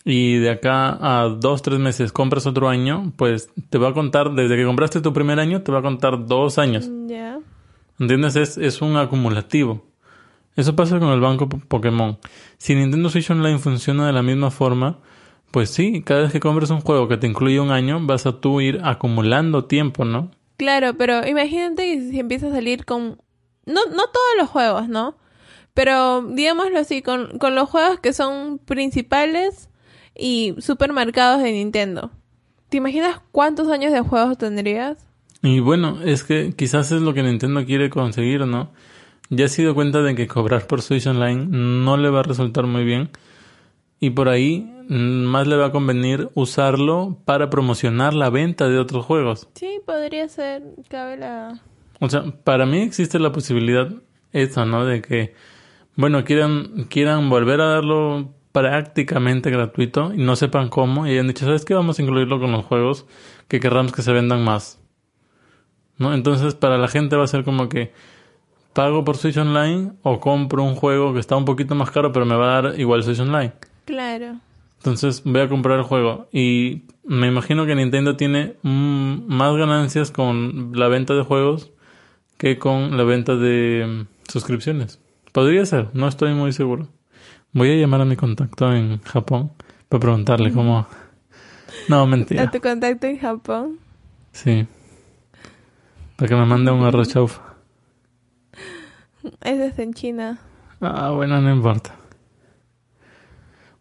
y 0.04 0.38
de 0.38 0.50
acá 0.52 0.98
a 1.00 1.28
dos, 1.28 1.62
tres 1.62 1.80
meses 1.80 2.12
compras 2.12 2.46
otro 2.46 2.70
año, 2.70 3.14
pues 3.18 3.50
te 3.70 3.78
va 3.78 3.90
a 3.90 3.94
contar, 3.94 4.34
desde 4.34 4.56
que 4.56 4.66
compraste 4.66 5.02
tu 5.02 5.14
primer 5.14 5.40
año, 5.40 5.62
te 5.62 5.72
va 5.72 5.80
a 5.80 5.82
contar 5.82 6.26
dos 6.26 6.58
años. 6.58 6.90
Ya. 7.08 7.37
¿Entiendes? 8.00 8.36
Es, 8.36 8.58
es 8.58 8.82
un 8.82 8.98
acumulativo. 8.98 9.84
Eso 10.56 10.76
pasa 10.76 11.00
con 11.00 11.10
el 11.10 11.20
banco 11.20 11.48
Pokémon. 11.48 12.18
Si 12.58 12.74
Nintendo 12.74 13.10
Switch 13.10 13.30
Online 13.30 13.60
funciona 13.60 14.08
de 14.08 14.14
la 14.14 14.24
misma 14.24 14.50
forma, 14.50 15.00
pues 15.52 15.70
sí, 15.70 16.02
cada 16.04 16.24
vez 16.24 16.32
que 16.32 16.40
compres 16.40 16.70
un 16.70 16.82
juego 16.82 17.08
que 17.08 17.18
te 17.18 17.28
incluye 17.28 17.60
un 17.60 17.72
año, 17.72 18.00
vas 18.02 18.26
a 18.26 18.40
tú 18.40 18.60
ir 18.60 18.82
acumulando 18.84 19.66
tiempo, 19.66 20.04
¿no? 20.04 20.32
Claro, 20.58 20.96
pero 20.98 21.26
imagínate 21.28 22.10
si 22.10 22.20
empieza 22.20 22.48
a 22.48 22.52
salir 22.52 22.86
con... 22.86 23.22
No, 23.66 23.86
no 23.86 24.08
todos 24.08 24.36
los 24.38 24.50
juegos, 24.50 24.90
¿no? 24.90 25.18
Pero 25.74 26.24
digámoslo 26.24 26.80
así, 26.80 27.04
con, 27.04 27.38
con 27.38 27.54
los 27.54 27.70
juegos 27.70 28.00
que 28.00 28.14
son 28.14 28.58
principales 28.58 29.70
y 30.16 30.56
supermercados 30.58 31.44
de 31.44 31.52
Nintendo. 31.52 32.12
¿Te 32.70 32.78
imaginas 32.78 33.22
cuántos 33.32 33.70
años 33.70 33.94
de 33.94 34.02
juegos 34.02 34.38
tendrías? 34.38 35.07
Y 35.48 35.62
bueno, 35.62 36.00
es 36.04 36.26
que 36.26 36.54
quizás 36.54 36.92
es 36.92 37.02
lo 37.02 37.14
que 37.14 37.24
Nintendo 37.24 37.66
quiere 37.66 37.90
conseguir, 37.90 38.46
¿no? 38.46 38.70
Ya 39.30 39.48
se 39.48 39.62
dio 39.62 39.74
cuenta 39.74 40.02
de 40.02 40.14
que 40.14 40.28
cobrar 40.28 40.68
por 40.68 40.82
Switch 40.82 41.08
Online 41.08 41.46
no 41.48 41.96
le 41.96 42.10
va 42.10 42.20
a 42.20 42.24
resultar 42.24 42.66
muy 42.66 42.84
bien. 42.84 43.12
Y 44.02 44.10
por 44.10 44.28
ahí 44.28 44.70
mm, 44.90 45.24
más 45.24 45.48
le 45.48 45.56
va 45.56 45.68
a 45.68 45.72
convenir 45.72 46.28
usarlo 46.34 47.18
para 47.24 47.50
promocionar 47.50 48.14
la 48.14 48.30
venta 48.30 48.68
de 48.68 48.78
otros 48.78 49.06
juegos. 49.06 49.48
Sí, 49.54 49.80
podría 49.86 50.28
ser. 50.28 50.64
Cabe 50.90 51.16
la. 51.16 51.62
O 52.02 52.10
sea, 52.10 52.26
para 52.44 52.66
mí 52.66 52.82
existe 52.82 53.18
la 53.18 53.32
posibilidad 53.32 53.90
esa, 54.34 54.66
¿no? 54.66 54.84
De 54.84 55.02
que, 55.02 55.34
bueno, 55.96 56.26
quieran, 56.26 56.88
quieran 56.90 57.30
volver 57.30 57.62
a 57.62 57.68
darlo 57.68 58.34
prácticamente 58.52 59.50
gratuito 59.50 60.14
y 60.14 60.18
no 60.18 60.36
sepan 60.36 60.68
cómo 60.68 61.08
y 61.08 61.12
hayan 61.12 61.28
dicho, 61.28 61.46
¿sabes 61.46 61.64
qué? 61.64 61.74
Vamos 61.74 62.00
a 62.00 62.02
incluirlo 62.02 62.38
con 62.38 62.52
los 62.52 62.66
juegos 62.66 63.06
que 63.48 63.62
querramos 63.62 63.94
que 63.94 64.02
se 64.02 64.12
vendan 64.12 64.44
más. 64.44 64.84
¿No? 65.98 66.14
Entonces 66.14 66.56
para 66.56 66.78
la 66.78 66.88
gente 66.88 67.16
va 67.16 67.24
a 67.24 67.28
ser 67.28 67.44
como 67.44 67.70
que 67.70 67.92
pago 68.74 69.04
por 69.04 69.18
Switch 69.18 69.38
Online 69.38 69.94
o 70.04 70.20
compro 70.20 70.64
un 70.64 70.76
juego 70.76 71.14
que 71.14 71.20
está 71.20 71.36
un 71.36 71.46
poquito 71.46 71.74
más 71.74 71.90
caro 71.90 72.12
pero 72.12 72.26
me 72.26 72.36
va 72.36 72.58
a 72.58 72.62
dar 72.62 72.80
igual 72.80 73.04
Switch 73.04 73.20
Online. 73.20 73.54
Claro. 73.86 74.36
Entonces 74.78 75.24
voy 75.24 75.42
a 75.42 75.50
comprar 75.50 75.80
el 75.80 75.84
juego 75.84 76.28
y 76.32 76.84
me 77.04 77.28
imagino 77.28 77.66
que 77.66 77.74
Nintendo 77.74 78.16
tiene 78.16 78.56
más 78.62 79.56
ganancias 79.56 80.12
con 80.12 80.72
la 80.74 80.88
venta 80.88 81.14
de 81.14 81.24
juegos 81.24 81.72
que 82.38 82.60
con 82.60 82.96
la 82.98 83.04
venta 83.04 83.36
de 83.36 84.06
mm, 84.06 84.32
suscripciones. 84.32 85.00
Podría 85.32 85.66
ser, 85.66 85.90
no 85.94 86.08
estoy 86.08 86.34
muy 86.34 86.54
seguro. 86.54 86.88
Voy 87.54 87.72
a 87.72 87.76
llamar 87.76 88.02
a 88.02 88.06
mi 88.06 88.16
contacto 88.16 88.72
en 88.72 89.02
Japón 89.02 89.52
para 89.90 90.02
preguntarle 90.02 90.52
cómo. 90.52 90.88
No, 91.88 92.06
mentira. 92.06 92.44
¿A 92.44 92.52
tu 92.52 92.62
contacto 92.62 93.08
en 93.08 93.18
Japón? 93.18 93.80
Sí. 94.32 94.68
Para 96.18 96.30
que 96.30 96.36
me 96.36 96.46
mande 96.46 96.72
un 96.72 96.84
arroz 96.84 97.08
chaufa. 97.10 97.42
Ese 99.42 99.68
es 99.68 99.80
en 99.80 99.94
China. 99.94 100.40
Ah, 100.82 101.12
bueno, 101.12 101.40
no 101.40 101.52
importa. 101.54 101.96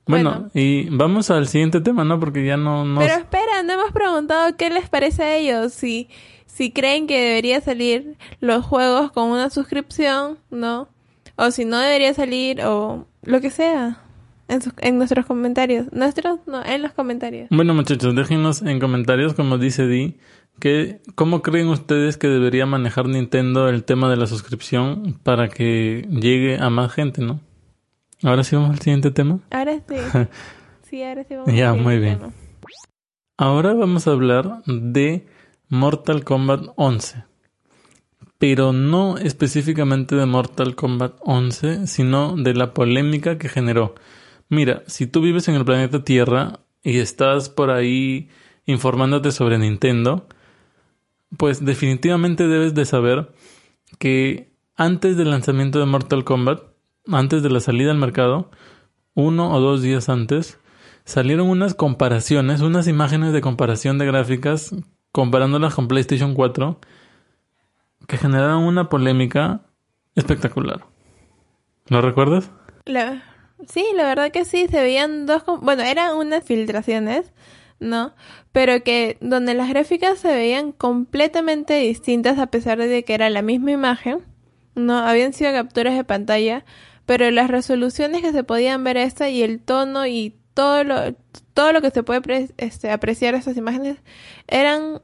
Bueno, 0.06 0.50
y 0.54 0.88
vamos 0.90 1.30
al 1.30 1.48
siguiente 1.48 1.80
tema, 1.80 2.04
¿no? 2.04 2.20
Porque 2.20 2.46
ya 2.46 2.56
no... 2.56 2.84
Pero 2.96 3.14
espera, 3.14 3.64
no 3.64 3.72
hemos 3.72 3.90
preguntado 3.90 4.56
qué 4.56 4.70
les 4.70 4.88
parece 4.88 5.22
a 5.24 5.36
ellos. 5.36 5.72
Si, 5.72 6.08
si 6.46 6.70
creen 6.70 7.08
que 7.08 7.20
debería 7.20 7.60
salir 7.60 8.16
los 8.38 8.64
juegos 8.64 9.10
con 9.10 9.30
una 9.30 9.50
suscripción, 9.50 10.38
¿no? 10.50 10.88
O 11.34 11.50
si 11.50 11.64
no 11.64 11.78
debería 11.78 12.14
salir, 12.14 12.62
o 12.62 13.06
lo 13.22 13.40
que 13.40 13.50
sea. 13.50 14.05
En, 14.48 14.62
sus- 14.62 14.72
en 14.78 14.98
nuestros 14.98 15.26
comentarios. 15.26 15.86
Nuestros, 15.92 16.40
no, 16.46 16.64
en 16.64 16.82
los 16.82 16.92
comentarios. 16.92 17.48
Bueno, 17.50 17.74
muchachos, 17.74 18.14
déjenos 18.14 18.62
en 18.62 18.78
comentarios, 18.80 19.34
como 19.34 19.58
dice 19.58 19.86
Di, 19.86 20.16
que 20.60 21.00
cómo 21.14 21.42
creen 21.42 21.68
ustedes 21.68 22.16
que 22.16 22.28
debería 22.28 22.64
manejar 22.66 23.06
Nintendo 23.08 23.68
el 23.68 23.84
tema 23.84 24.08
de 24.10 24.16
la 24.16 24.26
suscripción 24.26 25.18
para 25.22 25.48
que 25.48 26.06
llegue 26.10 26.58
a 26.58 26.70
más 26.70 26.92
gente, 26.92 27.22
¿no? 27.22 27.40
Ahora 28.22 28.44
sí 28.44 28.56
vamos 28.56 28.70
al 28.70 28.78
siguiente 28.80 29.10
tema. 29.10 29.40
Ahora 29.50 29.74
sí. 29.88 29.96
Sí, 30.88 31.02
ahora 31.02 31.24
sí 31.24 31.34
vamos 31.34 31.52
Ya, 31.54 31.70
al 31.70 31.80
muy 31.82 31.98
bien. 31.98 32.18
tema. 32.18 32.32
Ahora 33.38 33.74
vamos 33.74 34.06
a 34.06 34.12
hablar 34.12 34.62
de 34.66 35.26
Mortal 35.68 36.24
Kombat 36.24 36.62
11. 36.76 37.24
Pero 38.38 38.72
no 38.72 39.16
específicamente 39.18 40.14
de 40.14 40.26
Mortal 40.26 40.74
Kombat 40.74 41.14
11, 41.20 41.86
sino 41.86 42.36
de 42.36 42.54
la 42.54 42.72
polémica 42.74 43.36
que 43.38 43.48
generó. 43.48 43.94
Mira, 44.48 44.82
si 44.86 45.06
tú 45.06 45.20
vives 45.20 45.48
en 45.48 45.54
el 45.56 45.64
planeta 45.64 46.04
Tierra 46.04 46.60
y 46.82 46.98
estás 46.98 47.48
por 47.48 47.70
ahí 47.70 48.28
informándote 48.64 49.32
sobre 49.32 49.58
Nintendo, 49.58 50.26
pues 51.36 51.64
definitivamente 51.64 52.46
debes 52.46 52.74
de 52.74 52.84
saber 52.84 53.32
que 53.98 54.52
antes 54.76 55.16
del 55.16 55.30
lanzamiento 55.30 55.78
de 55.80 55.86
Mortal 55.86 56.24
Kombat, 56.24 56.62
antes 57.10 57.42
de 57.42 57.50
la 57.50 57.60
salida 57.60 57.90
al 57.90 57.98
mercado, 57.98 58.50
uno 59.14 59.52
o 59.52 59.60
dos 59.60 59.82
días 59.82 60.08
antes, 60.08 60.58
salieron 61.04 61.48
unas 61.48 61.74
comparaciones, 61.74 62.60
unas 62.60 62.86
imágenes 62.88 63.32
de 63.32 63.40
comparación 63.40 63.98
de 63.98 64.06
gráficas 64.06 64.74
comparándolas 65.12 65.74
con 65.74 65.88
PlayStation 65.88 66.34
4 66.34 66.78
que 68.06 68.16
generaron 68.18 68.62
una 68.64 68.88
polémica 68.88 69.62
espectacular. 70.14 70.84
¿Lo 71.88 72.00
recuerdas? 72.02 72.50
La- 72.84 73.22
sí, 73.68 73.84
la 73.94 74.04
verdad 74.04 74.30
que 74.30 74.44
sí, 74.44 74.66
se 74.68 74.82
veían 74.82 75.26
dos, 75.26 75.42
bueno, 75.60 75.82
eran 75.82 76.16
unas 76.16 76.44
filtraciones, 76.44 77.32
¿no? 77.80 78.14
Pero 78.52 78.82
que 78.82 79.18
donde 79.20 79.54
las 79.54 79.68
gráficas 79.68 80.18
se 80.18 80.28
veían 80.28 80.72
completamente 80.72 81.74
distintas 81.74 82.38
a 82.38 82.46
pesar 82.46 82.78
de 82.78 83.04
que 83.04 83.14
era 83.14 83.30
la 83.30 83.42
misma 83.42 83.72
imagen, 83.72 84.20
¿no? 84.74 84.98
Habían 84.98 85.32
sido 85.32 85.52
capturas 85.52 85.96
de 85.96 86.04
pantalla, 86.04 86.64
pero 87.06 87.30
las 87.30 87.48
resoluciones 87.48 88.22
que 88.22 88.32
se 88.32 88.44
podían 88.44 88.82
ver 88.84 88.96
esta 88.96 89.28
y 89.28 89.42
el 89.42 89.60
tono 89.60 90.06
y 90.06 90.34
todo 90.54 90.84
lo, 90.84 91.14
todo 91.54 91.72
lo 91.72 91.82
que 91.82 91.90
se 91.90 92.02
puede 92.02 92.48
este, 92.56 92.90
apreciar 92.90 93.34
de 93.34 93.40
estas 93.40 93.56
imágenes 93.56 93.98
eran 94.48 95.02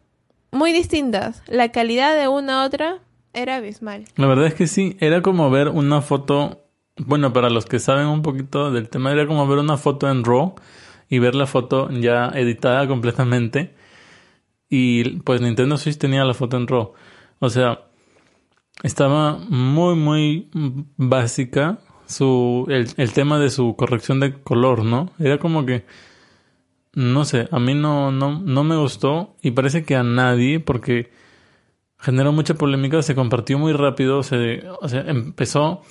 muy 0.50 0.72
distintas. 0.72 1.42
La 1.46 1.70
calidad 1.70 2.16
de 2.16 2.28
una 2.28 2.62
a 2.62 2.66
otra 2.66 3.00
era 3.32 3.56
abismal. 3.56 4.04
La 4.16 4.26
verdad 4.26 4.46
es 4.46 4.54
que 4.54 4.66
sí, 4.66 4.96
era 5.00 5.22
como 5.22 5.50
ver 5.50 5.68
una 5.68 6.00
foto, 6.02 6.64
bueno, 6.96 7.32
para 7.32 7.50
los 7.50 7.66
que 7.66 7.78
saben 7.78 8.06
un 8.06 8.22
poquito 8.22 8.70
del 8.70 8.88
tema, 8.88 9.12
era 9.12 9.26
como 9.26 9.46
ver 9.46 9.58
una 9.58 9.76
foto 9.76 10.10
en 10.10 10.24
RAW 10.24 10.54
y 11.08 11.18
ver 11.18 11.34
la 11.34 11.46
foto 11.46 11.90
ya 11.90 12.28
editada 12.34 12.86
completamente. 12.86 13.74
Y 14.68 15.20
pues 15.20 15.40
Nintendo 15.40 15.76
Switch 15.76 15.98
tenía 15.98 16.24
la 16.24 16.34
foto 16.34 16.56
en 16.56 16.66
RAW. 16.66 16.92
O 17.38 17.50
sea, 17.50 17.86
estaba 18.82 19.38
muy, 19.38 19.94
muy 19.94 20.50
básica 20.96 21.80
su, 22.06 22.66
el, 22.68 22.88
el 22.96 23.12
tema 23.12 23.38
de 23.38 23.50
su 23.50 23.76
corrección 23.76 24.20
de 24.20 24.40
color, 24.42 24.84
¿no? 24.84 25.10
Era 25.18 25.38
como 25.38 25.66
que, 25.66 25.84
no 26.94 27.24
sé, 27.24 27.48
a 27.50 27.58
mí 27.58 27.74
no, 27.74 28.12
no, 28.12 28.38
no 28.40 28.64
me 28.64 28.76
gustó 28.76 29.36
y 29.42 29.52
parece 29.52 29.84
que 29.84 29.96
a 29.96 30.02
nadie, 30.02 30.60
porque 30.60 31.10
generó 31.98 32.32
mucha 32.32 32.54
polémica, 32.54 33.00
se 33.02 33.14
compartió 33.14 33.58
muy 33.58 33.72
rápido, 33.72 34.22
se, 34.22 34.64
o 34.80 34.88
sea, 34.88 35.02
empezó, 35.02 35.82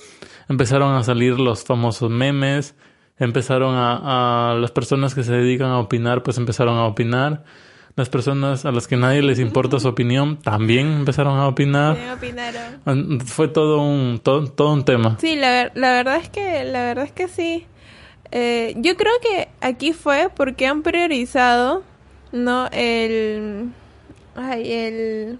empezaron 0.52 0.94
a 0.94 1.02
salir 1.02 1.38
los 1.40 1.64
famosos 1.64 2.10
memes, 2.10 2.74
empezaron 3.18 3.74
a, 3.74 4.52
a 4.52 4.54
las 4.54 4.70
personas 4.70 5.14
que 5.14 5.24
se 5.24 5.32
dedican 5.32 5.68
a 5.68 5.78
opinar, 5.78 6.22
pues 6.22 6.38
empezaron 6.38 6.78
a 6.78 6.86
opinar. 6.86 7.44
Las 7.94 8.08
personas 8.08 8.64
a 8.64 8.72
las 8.72 8.86
que 8.86 8.96
nadie 8.96 9.20
les 9.20 9.38
importa 9.38 9.78
su 9.78 9.86
opinión 9.88 10.38
también 10.38 10.86
empezaron 10.92 11.38
a 11.38 11.46
opinar. 11.46 11.96
¿Qué 11.96 12.10
opinaron? 12.10 13.20
Fue 13.20 13.48
todo 13.48 13.82
un, 13.82 14.18
todo, 14.18 14.46
todo 14.46 14.72
un 14.72 14.84
tema. 14.84 15.18
Sí, 15.20 15.36
la, 15.36 15.70
la 15.74 15.92
verdad 15.92 16.16
es 16.16 16.30
que 16.30 16.64
la 16.64 16.84
verdad 16.84 17.04
es 17.04 17.12
que 17.12 17.28
sí. 17.28 17.66
Eh, 18.30 18.72
yo 18.76 18.96
creo 18.96 19.12
que 19.20 19.48
aquí 19.60 19.92
fue 19.92 20.30
porque 20.34 20.66
han 20.66 20.82
priorizado 20.82 21.82
no 22.32 22.66
el 22.72 23.72
ay, 24.36 24.72
el 24.72 25.38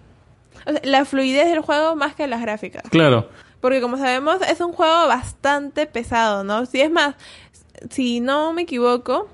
o 0.67 0.73
sea, 0.73 0.81
la 0.85 1.07
fluidez 1.07 1.49
del 1.49 1.61
juego 1.61 1.97
más 1.97 2.15
que 2.15 2.27
las 2.27 2.43
gráficas. 2.43 2.83
Claro, 2.91 3.31
Porque 3.63 3.81
como 3.81 3.97
sabemos 3.97 4.37
es 4.51 4.61
un 4.61 4.73
juego 4.75 5.07
bastante 5.09 5.87
pesado, 5.87 6.45
¿no? 6.45 6.67
Si 6.67 6.83
es 6.83 6.91
más, 6.91 7.15
si 7.89 8.21
no 8.21 8.53
me 8.53 8.63
equivoco, 8.63 9.29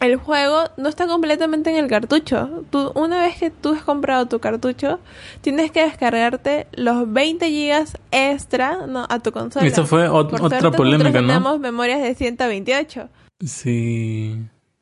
el 0.00 0.16
juego 0.16 0.64
no 0.76 0.88
está 0.88 1.06
completamente 1.06 1.70
en 1.70 1.76
el 1.76 1.88
cartucho. 1.88 2.64
Tú, 2.70 2.90
una 2.96 3.20
vez 3.20 3.36
que 3.38 3.50
tú 3.50 3.72
has 3.74 3.82
comprado 3.84 4.26
tu 4.26 4.40
cartucho, 4.40 4.98
tienes 5.40 5.70
que 5.70 5.84
descargarte 5.84 6.66
los 6.72 7.10
20 7.12 7.48
gigas 7.48 7.96
extra 8.10 8.86
¿no? 8.86 9.06
a 9.08 9.20
tu 9.20 9.30
consola. 9.30 9.64
Esta 9.66 9.84
fue 9.84 10.08
ot- 10.10 10.30
Por 10.30 10.42
otra 10.42 10.60
suerte, 10.60 10.76
polémica, 10.76 11.20
¿no? 11.20 11.28
tenemos 11.28 11.60
memorias 11.60 12.02
de 12.02 12.14
128. 12.16 13.08
sí. 13.44 14.38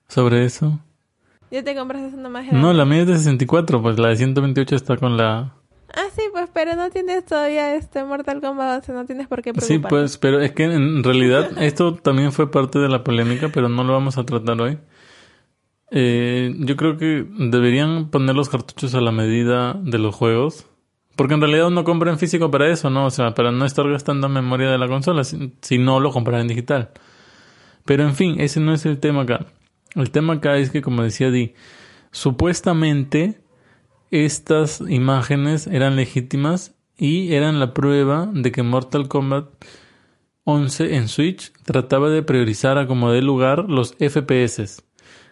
Sobre 0.08 0.44
eso. 0.44 0.78
¿Ya 1.50 1.62
te 1.64 1.74
compraste 1.74 2.14
una 2.16 2.28
más 2.28 2.42
grande? 2.46 2.60
No, 2.60 2.72
la 2.72 2.84
mía 2.84 3.00
es 3.02 3.06
de 3.06 3.16
64, 3.18 3.80
pues 3.82 3.98
la 3.98 4.08
de 4.08 4.16
128 4.16 4.76
está 4.76 4.96
con 4.96 5.16
la... 5.16 5.52
Ah, 5.94 6.06
sí, 6.14 6.22
pues, 6.32 6.48
pero 6.52 6.74
no 6.74 6.90
tienes 6.90 7.24
todavía 7.26 7.74
este 7.74 8.02
Mortal 8.04 8.40
Kombat 8.40 8.78
11, 8.88 8.92
no 8.92 9.04
tienes 9.04 9.28
por 9.28 9.42
qué 9.42 9.50
Sí, 9.50 9.58
preocuparte. 9.58 9.88
pues, 9.88 10.18
pero 10.18 10.40
es 10.40 10.52
que 10.52 10.64
en 10.64 11.04
realidad 11.04 11.50
esto 11.62 11.94
también 11.94 12.32
fue 12.32 12.50
parte 12.50 12.78
de 12.78 12.88
la 12.88 13.04
polémica, 13.04 13.50
pero 13.50 13.68
no 13.68 13.84
lo 13.84 13.92
vamos 13.92 14.16
a 14.18 14.24
tratar 14.24 14.60
hoy. 14.60 14.78
Eh, 15.90 16.54
yo 16.60 16.76
creo 16.76 16.96
que 16.96 17.26
deberían 17.28 18.10
poner 18.10 18.34
los 18.34 18.48
cartuchos 18.48 18.94
a 18.94 19.00
la 19.02 19.12
medida 19.12 19.74
de 19.74 19.98
los 19.98 20.14
juegos. 20.14 20.66
Porque 21.14 21.34
en 21.34 21.42
realidad 21.42 21.66
uno 21.66 21.84
compra 21.84 22.10
en 22.10 22.18
físico 22.18 22.50
para 22.50 22.70
eso, 22.70 22.88
¿no? 22.88 23.04
O 23.04 23.10
sea, 23.10 23.34
para 23.34 23.52
no 23.52 23.66
estar 23.66 23.86
gastando 23.90 24.30
memoria 24.30 24.70
de 24.70 24.78
la 24.78 24.88
consola, 24.88 25.24
si, 25.24 25.52
si 25.60 25.76
no 25.76 26.00
lo 26.00 26.10
comprar 26.10 26.40
en 26.40 26.48
digital. 26.48 26.88
Pero 27.84 28.04
en 28.04 28.14
fin, 28.14 28.40
ese 28.40 28.60
no 28.60 28.72
es 28.72 28.86
el 28.86 28.98
tema 28.98 29.22
acá. 29.22 29.44
El 29.94 30.10
tema 30.10 30.32
acá 30.34 30.56
es 30.56 30.70
que, 30.70 30.80
como 30.80 31.02
decía 31.02 31.30
Di, 31.30 31.52
supuestamente 32.12 33.41
estas 34.12 34.82
imágenes 34.88 35.66
eran 35.66 35.96
legítimas 35.96 36.74
y 36.96 37.32
eran 37.32 37.58
la 37.58 37.74
prueba 37.74 38.30
de 38.32 38.52
que 38.52 38.62
Mortal 38.62 39.08
Kombat 39.08 39.46
11 40.44 40.96
en 40.96 41.08
Switch 41.08 41.52
trataba 41.64 42.10
de 42.10 42.22
priorizar 42.22 42.78
a 42.78 42.86
como 42.86 43.10
dé 43.10 43.22
lugar 43.22 43.68
los 43.68 43.94
FPS, 43.94 44.82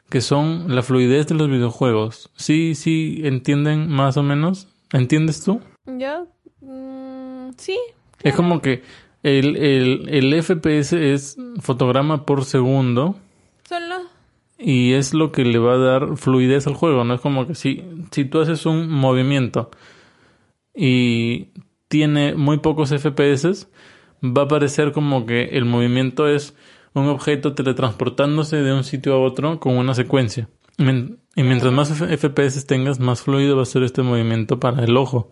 que 0.08 0.20
son 0.20 0.74
la 0.74 0.82
fluidez 0.82 1.26
de 1.26 1.34
los 1.34 1.50
videojuegos. 1.50 2.30
Sí, 2.36 2.74
sí, 2.74 3.20
entienden 3.24 3.88
más 3.88 4.16
o 4.16 4.22
menos. 4.22 4.68
¿Entiendes 4.92 5.44
tú? 5.44 5.60
Yo, 5.86 6.26
mm, 6.60 7.50
sí, 7.56 7.78
Es 8.22 8.34
como 8.34 8.60
que 8.60 8.82
el, 9.22 9.56
el, 9.56 10.08
el 10.08 10.42
FPS 10.42 10.92
es 10.94 11.36
fotograma 11.60 12.24
por 12.24 12.44
segundo. 12.44 13.16
Y 14.60 14.92
es 14.92 15.14
lo 15.14 15.32
que 15.32 15.44
le 15.44 15.58
va 15.58 15.74
a 15.74 15.78
dar 15.78 16.16
fluidez 16.16 16.66
al 16.66 16.74
juego, 16.74 17.04
¿no? 17.04 17.14
Es 17.14 17.20
como 17.20 17.46
que 17.46 17.54
si, 17.54 17.82
si 18.10 18.24
tú 18.24 18.40
haces 18.40 18.66
un 18.66 18.90
movimiento 18.90 19.70
y 20.74 21.48
tiene 21.88 22.34
muy 22.34 22.58
pocos 22.58 22.90
FPS, 22.90 23.68
va 24.22 24.42
a 24.42 24.48
parecer 24.48 24.92
como 24.92 25.24
que 25.26 25.44
el 25.44 25.64
movimiento 25.64 26.28
es 26.28 26.54
un 26.92 27.08
objeto 27.08 27.54
teletransportándose 27.54 28.56
de 28.56 28.72
un 28.72 28.84
sitio 28.84 29.14
a 29.14 29.20
otro 29.20 29.60
con 29.60 29.76
una 29.76 29.94
secuencia. 29.94 30.48
Y 30.78 31.42
mientras 31.42 31.72
más 31.72 31.90
FPS 31.90 32.66
tengas, 32.66 33.00
más 33.00 33.22
fluido 33.22 33.56
va 33.56 33.62
a 33.62 33.66
ser 33.66 33.82
este 33.82 34.02
movimiento 34.02 34.58
para 34.58 34.82
el 34.84 34.96
ojo. 34.96 35.30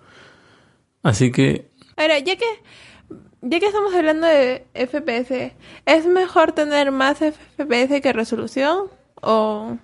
Así 1.02 1.32
que 1.32 1.70
Ahora, 1.98 2.20
ya 2.20 2.36
que, 2.36 2.46
ya 3.42 3.58
que 3.58 3.66
estamos 3.66 3.92
hablando 3.92 4.26
de 4.26 4.66
FPS, 4.72 5.52
¿es 5.84 6.06
mejor 6.06 6.52
tener 6.52 6.92
más 6.92 7.18
FPS 7.18 8.00
que 8.00 8.12
resolución? 8.12 8.88
O... 9.22 9.76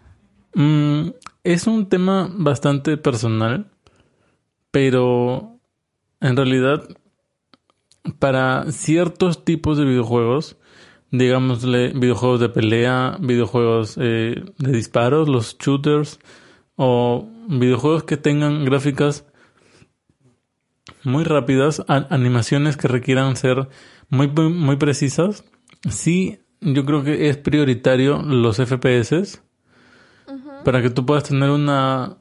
Mm, 0.55 1.11
es 1.43 1.67
un 1.67 1.89
tema 1.89 2.31
bastante 2.33 2.97
personal, 2.97 3.71
pero 4.71 5.59
en 6.21 6.37
realidad 6.37 6.89
para 8.19 8.71
ciertos 8.71 9.45
tipos 9.45 9.79
de 9.79 9.85
videojuegos, 9.85 10.57
digámosle 11.11 11.93
videojuegos 11.95 12.41
de 12.41 12.49
pelea, 12.49 13.17
videojuegos 13.21 13.97
eh, 14.01 14.45
de 14.59 14.73
disparos, 14.73 15.29
los 15.29 15.59
shooters 15.59 16.19
o 16.77 17.29
videojuegos 17.49 18.05
que 18.05 18.17
tengan 18.17 18.65
gráficas 18.65 19.27
muy 21.03 21.25
rápidas, 21.25 21.83
animaciones 21.89 22.77
que 22.77 22.89
requieran 22.89 23.37
ser 23.37 23.69
muy, 24.09 24.29
muy 24.29 24.77
precisas, 24.77 25.45
sí, 25.89 26.39
yo 26.65 26.85
creo 26.85 27.05
que 27.05 27.29
es 27.29 27.37
prioritario 27.37 28.23
los 28.23 28.57
FPS 28.57 29.43
para 30.65 30.83
que 30.83 30.91
tú 30.91 31.05
puedas 31.05 31.25
tener 31.25 31.51
una 31.51 32.17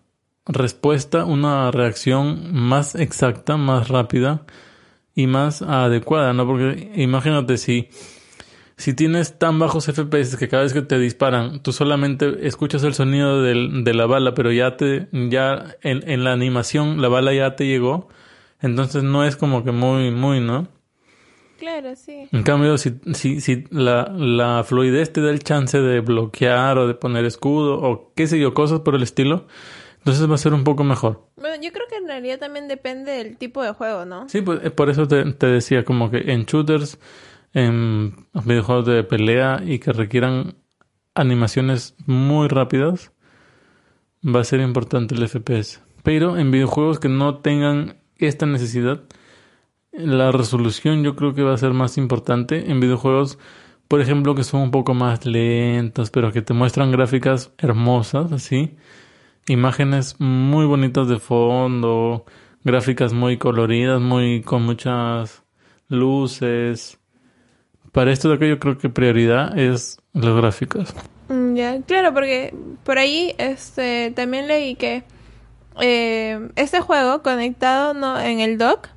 respuesta, 0.45 1.25
una 1.25 1.71
reacción 1.71 2.53
más 2.53 2.95
exacta, 2.95 3.55
más 3.55 3.87
rápida 3.87 4.45
y 5.15 5.27
más 5.27 5.61
adecuada, 5.61 6.33
¿no? 6.33 6.45
Porque 6.45 6.91
imagínate 6.95 7.57
si 7.57 7.89
si 8.75 8.93
tienes 8.93 9.37
tan 9.37 9.59
bajos 9.59 9.85
FPS 9.85 10.35
que 10.35 10.49
cada 10.49 10.63
vez 10.63 10.73
que 10.73 10.81
te 10.81 10.97
disparan, 10.97 11.61
tú 11.61 11.71
solamente 11.71 12.47
escuchas 12.47 12.83
el 12.83 12.93
sonido 12.93 13.41
del, 13.41 13.83
de 13.83 13.93
la 13.93 14.07
bala, 14.07 14.33
pero 14.33 14.51
ya 14.51 14.75
te, 14.77 15.07
ya 15.11 15.75
en, 15.81 16.09
en, 16.09 16.23
la 16.23 16.33
animación 16.33 17.01
la 17.01 17.07
bala 17.07 17.33
ya 17.33 17.55
te 17.55 17.67
llegó, 17.67 18.09
entonces 18.61 19.03
no 19.03 19.23
es 19.23 19.35
como 19.35 19.63
que 19.63 19.71
muy, 19.71 20.11
muy, 20.11 20.39
¿no? 20.39 20.67
Claro, 21.63 21.95
sí. 21.95 22.27
En 22.33 22.43
cambio, 22.43 22.77
si, 22.77 22.99
si, 23.13 23.39
si 23.39 23.63
la, 23.71 24.09
la 24.09 24.65
fluidez 24.65 25.13
te 25.13 25.21
da 25.21 25.31
el 25.31 25.39
chance 25.39 25.79
de 25.79 26.01
bloquear 26.01 26.77
o 26.77 26.87
de 26.87 26.93
poner 26.93 27.23
escudo 27.23 27.79
o 27.81 28.11
qué 28.15 28.27
sé 28.27 28.37
yo, 28.37 28.53
cosas 28.53 28.81
por 28.81 28.95
el 28.95 29.01
estilo, 29.01 29.47
entonces 29.99 30.29
va 30.29 30.35
a 30.35 30.37
ser 30.37 30.53
un 30.53 30.65
poco 30.65 30.83
mejor. 30.83 31.29
Bueno, 31.37 31.55
yo 31.63 31.71
creo 31.71 31.87
que 31.87 31.95
en 31.95 32.07
realidad 32.07 32.37
también 32.37 32.67
depende 32.67 33.13
del 33.13 33.37
tipo 33.37 33.63
de 33.63 33.71
juego, 33.71 34.03
¿no? 34.03 34.27
Sí, 34.27 34.41
pues 34.41 34.59
por 34.71 34.89
eso 34.89 35.07
te, 35.07 35.23
te 35.31 35.47
decía 35.47 35.85
como 35.85 36.11
que 36.11 36.33
en 36.33 36.43
shooters 36.43 36.99
en 37.53 38.27
videojuegos 38.43 38.85
de 38.85 39.03
pelea 39.05 39.61
y 39.65 39.79
que 39.79 39.93
requieran 39.93 40.55
animaciones 41.15 41.95
muy 42.05 42.49
rápidas, 42.49 43.13
va 44.21 44.41
a 44.41 44.43
ser 44.43 44.59
importante 44.59 45.15
el 45.15 45.25
FPS. 45.29 45.79
Pero 46.03 46.37
en 46.37 46.51
videojuegos 46.51 46.99
que 46.99 47.07
no 47.07 47.37
tengan 47.37 48.01
esta 48.17 48.45
necesidad, 48.45 49.03
la 49.93 50.31
resolución 50.31 51.03
yo 51.03 51.15
creo 51.15 51.33
que 51.33 51.43
va 51.43 51.53
a 51.53 51.57
ser 51.57 51.73
más 51.73 51.97
importante. 51.97 52.71
En 52.71 52.79
videojuegos, 52.79 53.39
por 53.87 54.01
ejemplo, 54.01 54.35
que 54.35 54.43
son 54.43 54.61
un 54.61 54.71
poco 54.71 54.93
más 54.93 55.25
lentos, 55.25 56.09
pero 56.09 56.31
que 56.31 56.41
te 56.41 56.53
muestran 56.53 56.91
gráficas 56.91 57.51
hermosas, 57.57 58.31
así. 58.31 58.75
Imágenes 59.47 60.19
muy 60.19 60.65
bonitas 60.65 61.07
de 61.07 61.19
fondo, 61.19 62.25
gráficas 62.63 63.13
muy 63.13 63.37
coloridas, 63.37 64.01
muy 64.01 64.41
con 64.41 64.63
muchas 64.63 65.43
luces 65.89 66.99
para 67.93 68.11
esto 68.11 68.27
de 68.27 68.35
acá 68.35 68.47
yo 68.47 68.59
creo 68.59 68.77
que 68.77 68.89
prioridad 68.89 69.57
es 69.57 69.99
las 70.13 70.35
gráficas. 70.35 70.93
Mm, 71.29 71.55
ya, 71.55 71.81
claro, 71.83 72.13
porque 72.13 72.53
por 72.83 72.97
ahí 72.97 73.33
este 73.37 74.11
también 74.15 74.47
leí 74.47 74.75
que 74.75 75.03
eh, 75.79 76.49
este 76.55 76.81
juego 76.81 77.21
conectado 77.21 77.93
no 77.93 78.19
en 78.19 78.39
el 78.39 78.57
dock 78.57 78.89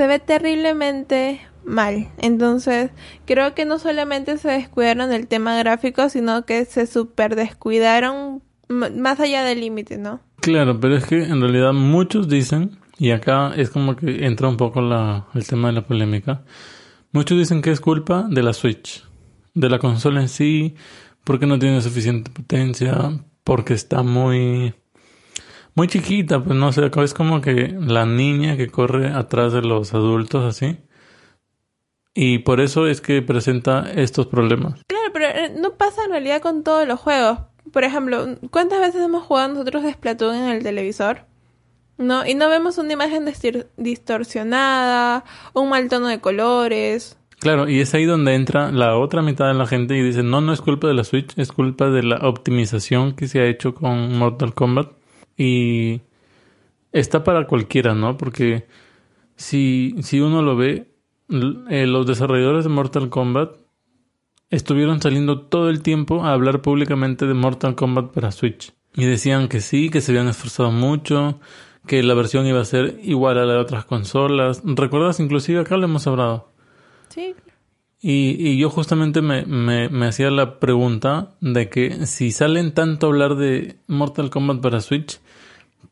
se 0.00 0.06
ve 0.06 0.18
terriblemente 0.18 1.42
mal. 1.62 2.08
Entonces, 2.16 2.90
creo 3.26 3.54
que 3.54 3.66
no 3.66 3.78
solamente 3.78 4.38
se 4.38 4.48
descuidaron 4.48 5.12
el 5.12 5.28
tema 5.28 5.58
gráfico, 5.58 6.08
sino 6.08 6.46
que 6.46 6.64
se 6.64 6.86
super 6.86 7.36
descuidaron 7.36 8.42
más 8.68 9.20
allá 9.20 9.44
del 9.44 9.60
límite, 9.60 9.98
¿no? 9.98 10.20
Claro, 10.40 10.80
pero 10.80 10.96
es 10.96 11.04
que 11.04 11.22
en 11.22 11.42
realidad 11.42 11.74
muchos 11.74 12.30
dicen, 12.30 12.78
y 12.98 13.10
acá 13.10 13.52
es 13.54 13.68
como 13.68 13.94
que 13.94 14.24
entra 14.24 14.48
un 14.48 14.56
poco 14.56 14.80
la, 14.80 15.26
el 15.34 15.46
tema 15.46 15.68
de 15.68 15.74
la 15.74 15.86
polémica, 15.86 16.44
Muchos 17.12 17.36
dicen 17.36 17.60
que 17.60 17.70
es 17.70 17.80
culpa 17.80 18.26
de 18.30 18.42
la 18.42 18.54
Switch, 18.54 19.04
de 19.52 19.68
la 19.68 19.78
consola 19.80 20.22
en 20.22 20.30
sí, 20.30 20.76
porque 21.24 21.44
no 21.44 21.58
tiene 21.58 21.82
suficiente 21.82 22.30
potencia, 22.30 23.20
porque 23.44 23.74
está 23.74 24.02
muy 24.02 24.72
muy 25.80 25.88
chiquita, 25.88 26.44
pues 26.44 26.58
no 26.58 26.74
sé, 26.74 26.90
es 26.94 27.14
como 27.14 27.40
que 27.40 27.74
la 27.80 28.04
niña 28.04 28.58
que 28.58 28.68
corre 28.68 29.14
atrás 29.14 29.54
de 29.54 29.62
los 29.62 29.94
adultos 29.94 30.44
así. 30.44 30.76
Y 32.12 32.40
por 32.40 32.60
eso 32.60 32.86
es 32.86 33.00
que 33.00 33.22
presenta 33.22 33.90
estos 33.90 34.26
problemas. 34.26 34.82
Claro, 34.86 35.10
pero 35.14 35.24
eh, 35.28 35.54
no 35.58 35.78
pasa 35.78 36.04
en 36.04 36.10
realidad 36.10 36.42
con 36.42 36.64
todos 36.64 36.86
los 36.86 37.00
juegos. 37.00 37.38
Por 37.72 37.84
ejemplo, 37.84 38.26
¿cuántas 38.50 38.80
veces 38.80 39.00
hemos 39.00 39.22
jugado 39.22 39.48
nosotros 39.48 39.82
de 39.82 39.94
Splatoon 39.94 40.36
en 40.36 40.48
el 40.50 40.62
televisor? 40.62 41.24
No, 41.96 42.26
y 42.26 42.34
no 42.34 42.50
vemos 42.50 42.76
una 42.76 42.92
imagen 42.92 43.24
distorsionada, 43.78 45.24
un 45.54 45.70
mal 45.70 45.88
tono 45.88 46.08
de 46.08 46.20
colores. 46.20 47.16
Claro, 47.38 47.70
y 47.70 47.80
es 47.80 47.94
ahí 47.94 48.04
donde 48.04 48.34
entra 48.34 48.70
la 48.70 48.98
otra 48.98 49.22
mitad 49.22 49.48
de 49.48 49.54
la 49.54 49.66
gente 49.66 49.96
y 49.96 50.02
dice, 50.02 50.22
no, 50.22 50.42
no 50.42 50.52
es 50.52 50.60
culpa 50.60 50.88
de 50.88 50.94
la 50.94 51.04
Switch, 51.04 51.32
es 51.38 51.52
culpa 51.52 51.88
de 51.88 52.02
la 52.02 52.16
optimización 52.28 53.14
que 53.16 53.28
se 53.28 53.40
ha 53.40 53.46
hecho 53.46 53.74
con 53.74 54.18
Mortal 54.18 54.52
Kombat. 54.52 54.99
Y 55.42 56.02
está 56.92 57.24
para 57.24 57.46
cualquiera, 57.46 57.94
¿no? 57.94 58.18
Porque 58.18 58.66
si, 59.36 59.94
si 60.02 60.20
uno 60.20 60.42
lo 60.42 60.54
ve, 60.54 60.92
eh, 61.70 61.86
los 61.86 62.06
desarrolladores 62.06 62.64
de 62.64 62.68
Mortal 62.68 63.08
Kombat 63.08 63.56
estuvieron 64.50 65.00
saliendo 65.00 65.40
todo 65.40 65.70
el 65.70 65.80
tiempo 65.80 66.24
a 66.24 66.34
hablar 66.34 66.60
públicamente 66.60 67.26
de 67.26 67.32
Mortal 67.32 67.74
Kombat 67.74 68.12
para 68.12 68.32
Switch. 68.32 68.74
Y 68.94 69.06
decían 69.06 69.48
que 69.48 69.62
sí, 69.62 69.88
que 69.88 70.02
se 70.02 70.12
habían 70.12 70.28
esforzado 70.28 70.72
mucho, 70.72 71.40
que 71.86 72.02
la 72.02 72.12
versión 72.12 72.46
iba 72.46 72.60
a 72.60 72.64
ser 72.66 73.00
igual 73.02 73.38
a 73.38 73.46
la 73.46 73.54
de 73.54 73.60
otras 73.60 73.86
consolas. 73.86 74.60
¿Recuerdas? 74.62 75.20
Inclusive 75.20 75.60
acá 75.60 75.78
lo 75.78 75.86
hemos 75.86 76.06
hablado. 76.06 76.52
Sí. 77.08 77.34
Y, 78.02 78.36
y 78.46 78.58
yo 78.58 78.68
justamente 78.68 79.22
me, 79.22 79.46
me, 79.46 79.88
me, 79.88 80.06
hacía 80.06 80.30
la 80.30 80.60
pregunta 80.60 81.34
de 81.40 81.70
que 81.70 82.04
si 82.06 82.30
salen 82.30 82.74
tanto 82.74 83.06
a 83.06 83.08
hablar 83.08 83.36
de 83.36 83.76
Mortal 83.86 84.28
Kombat 84.28 84.60
para 84.60 84.82
Switch, 84.82 85.18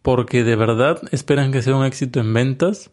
porque 0.08 0.42
de 0.42 0.56
verdad 0.56 1.02
esperan 1.12 1.52
que 1.52 1.60
sea 1.60 1.76
un 1.76 1.84
éxito 1.84 2.18
en 2.18 2.32
ventas 2.32 2.90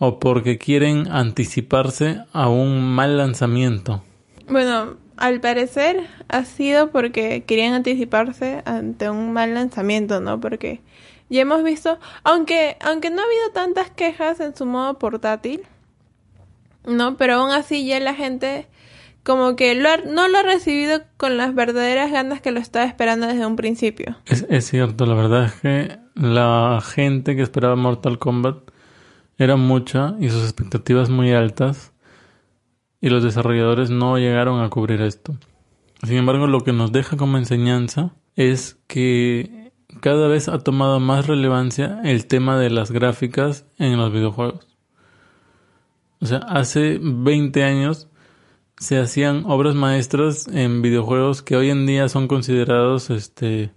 o 0.00 0.18
porque 0.18 0.58
quieren 0.58 1.06
anticiparse 1.12 2.24
a 2.32 2.48
un 2.48 2.82
mal 2.82 3.18
lanzamiento. 3.18 4.02
Bueno, 4.48 4.96
al 5.16 5.40
parecer 5.40 6.08
ha 6.26 6.44
sido 6.44 6.90
porque 6.90 7.44
querían 7.44 7.74
anticiparse 7.74 8.62
ante 8.64 9.08
un 9.08 9.32
mal 9.32 9.54
lanzamiento, 9.54 10.20
¿no? 10.20 10.40
Porque 10.40 10.80
ya 11.28 11.42
hemos 11.42 11.62
visto, 11.62 12.00
aunque, 12.24 12.76
aunque 12.80 13.10
no 13.10 13.22
ha 13.22 13.26
habido 13.26 13.50
tantas 13.54 13.90
quejas 13.90 14.40
en 14.40 14.56
su 14.56 14.66
modo 14.66 14.98
portátil, 14.98 15.62
¿no? 16.84 17.16
Pero 17.16 17.34
aún 17.34 17.52
así 17.52 17.86
ya 17.86 18.00
la 18.00 18.14
gente 18.14 18.66
como 19.22 19.54
que 19.54 19.76
lo 19.76 19.98
no 19.98 20.26
lo 20.26 20.38
ha 20.38 20.42
recibido 20.42 21.02
con 21.16 21.36
las 21.36 21.54
verdaderas 21.54 22.10
ganas 22.10 22.40
que 22.40 22.50
lo 22.50 22.58
estaba 22.58 22.86
esperando 22.86 23.28
desde 23.28 23.46
un 23.46 23.54
principio. 23.54 24.18
Es, 24.26 24.44
es 24.50 24.66
cierto, 24.66 25.06
la 25.06 25.14
verdad 25.14 25.44
es 25.44 25.52
que 25.60 26.05
la 26.16 26.80
gente 26.82 27.36
que 27.36 27.42
esperaba 27.42 27.76
Mortal 27.76 28.18
Kombat 28.18 28.70
era 29.38 29.56
mucha 29.56 30.16
y 30.18 30.30
sus 30.30 30.42
expectativas 30.42 31.10
muy 31.10 31.32
altas 31.32 31.92
y 33.00 33.10
los 33.10 33.22
desarrolladores 33.22 33.90
no 33.90 34.18
llegaron 34.18 34.62
a 34.62 34.70
cubrir 34.70 35.02
esto. 35.02 35.36
Sin 36.02 36.16
embargo, 36.16 36.46
lo 36.46 36.64
que 36.64 36.72
nos 36.72 36.90
deja 36.90 37.16
como 37.16 37.36
enseñanza 37.36 38.14
es 38.34 38.78
que 38.86 39.72
cada 40.00 40.26
vez 40.28 40.48
ha 40.48 40.58
tomado 40.58 41.00
más 41.00 41.26
relevancia 41.26 42.00
el 42.04 42.26
tema 42.26 42.58
de 42.58 42.70
las 42.70 42.90
gráficas 42.90 43.66
en 43.78 43.96
los 43.98 44.12
videojuegos. 44.12 44.66
O 46.20 46.26
sea, 46.26 46.38
hace 46.38 46.98
20 47.00 47.62
años 47.62 48.08
se 48.78 48.98
hacían 48.98 49.44
obras 49.46 49.74
maestras 49.74 50.48
en 50.48 50.82
videojuegos 50.82 51.42
que 51.42 51.56
hoy 51.56 51.70
en 51.70 51.86
día 51.86 52.08
son 52.08 52.26
considerados 52.26 53.10
este 53.10 53.72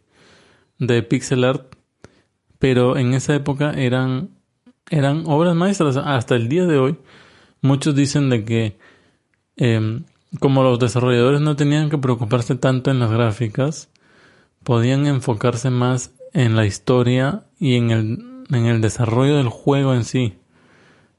de 0.77 1.03
pixel 1.03 1.43
art, 1.43 1.75
pero 2.59 2.97
en 2.97 3.13
esa 3.13 3.33
época 3.35 3.71
eran 3.71 4.29
eran 4.89 5.23
obras 5.27 5.55
maestras 5.55 5.97
hasta 5.97 6.35
el 6.35 6.49
día 6.49 6.65
de 6.65 6.77
hoy. 6.77 6.97
Muchos 7.61 7.95
dicen 7.95 8.29
de 8.29 8.43
que 8.43 8.77
em, 9.57 10.03
como 10.39 10.63
los 10.63 10.79
desarrolladores 10.79 11.41
no 11.41 11.55
tenían 11.55 11.89
que 11.89 11.97
preocuparse 11.97 12.55
tanto 12.55 12.91
en 12.91 12.99
las 12.99 13.11
gráficas, 13.11 13.89
podían 14.63 15.05
enfocarse 15.07 15.69
más 15.69 16.13
en 16.33 16.55
la 16.55 16.65
historia 16.65 17.45
y 17.59 17.75
en 17.75 17.91
el, 17.91 18.45
en 18.49 18.65
el 18.65 18.81
desarrollo 18.81 19.37
del 19.37 19.49
juego 19.49 19.93
en 19.93 20.03
sí. 20.03 20.37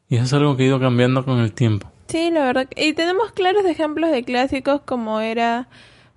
Y 0.09 0.16
eso 0.16 0.24
es 0.24 0.33
algo 0.33 0.57
que 0.57 0.64
ha 0.64 0.66
ido 0.66 0.81
cambiando 0.81 1.24
con 1.24 1.38
el 1.38 1.53
tiempo. 1.53 1.90
Sí, 2.09 2.31
la 2.31 2.44
verdad. 2.44 2.68
Y 2.76 2.92
tenemos 2.94 3.31
claros 3.33 3.64
ejemplos 3.64 4.11
de 4.11 4.24
clásicos 4.24 4.81
como 4.81 5.20
era, 5.20 5.68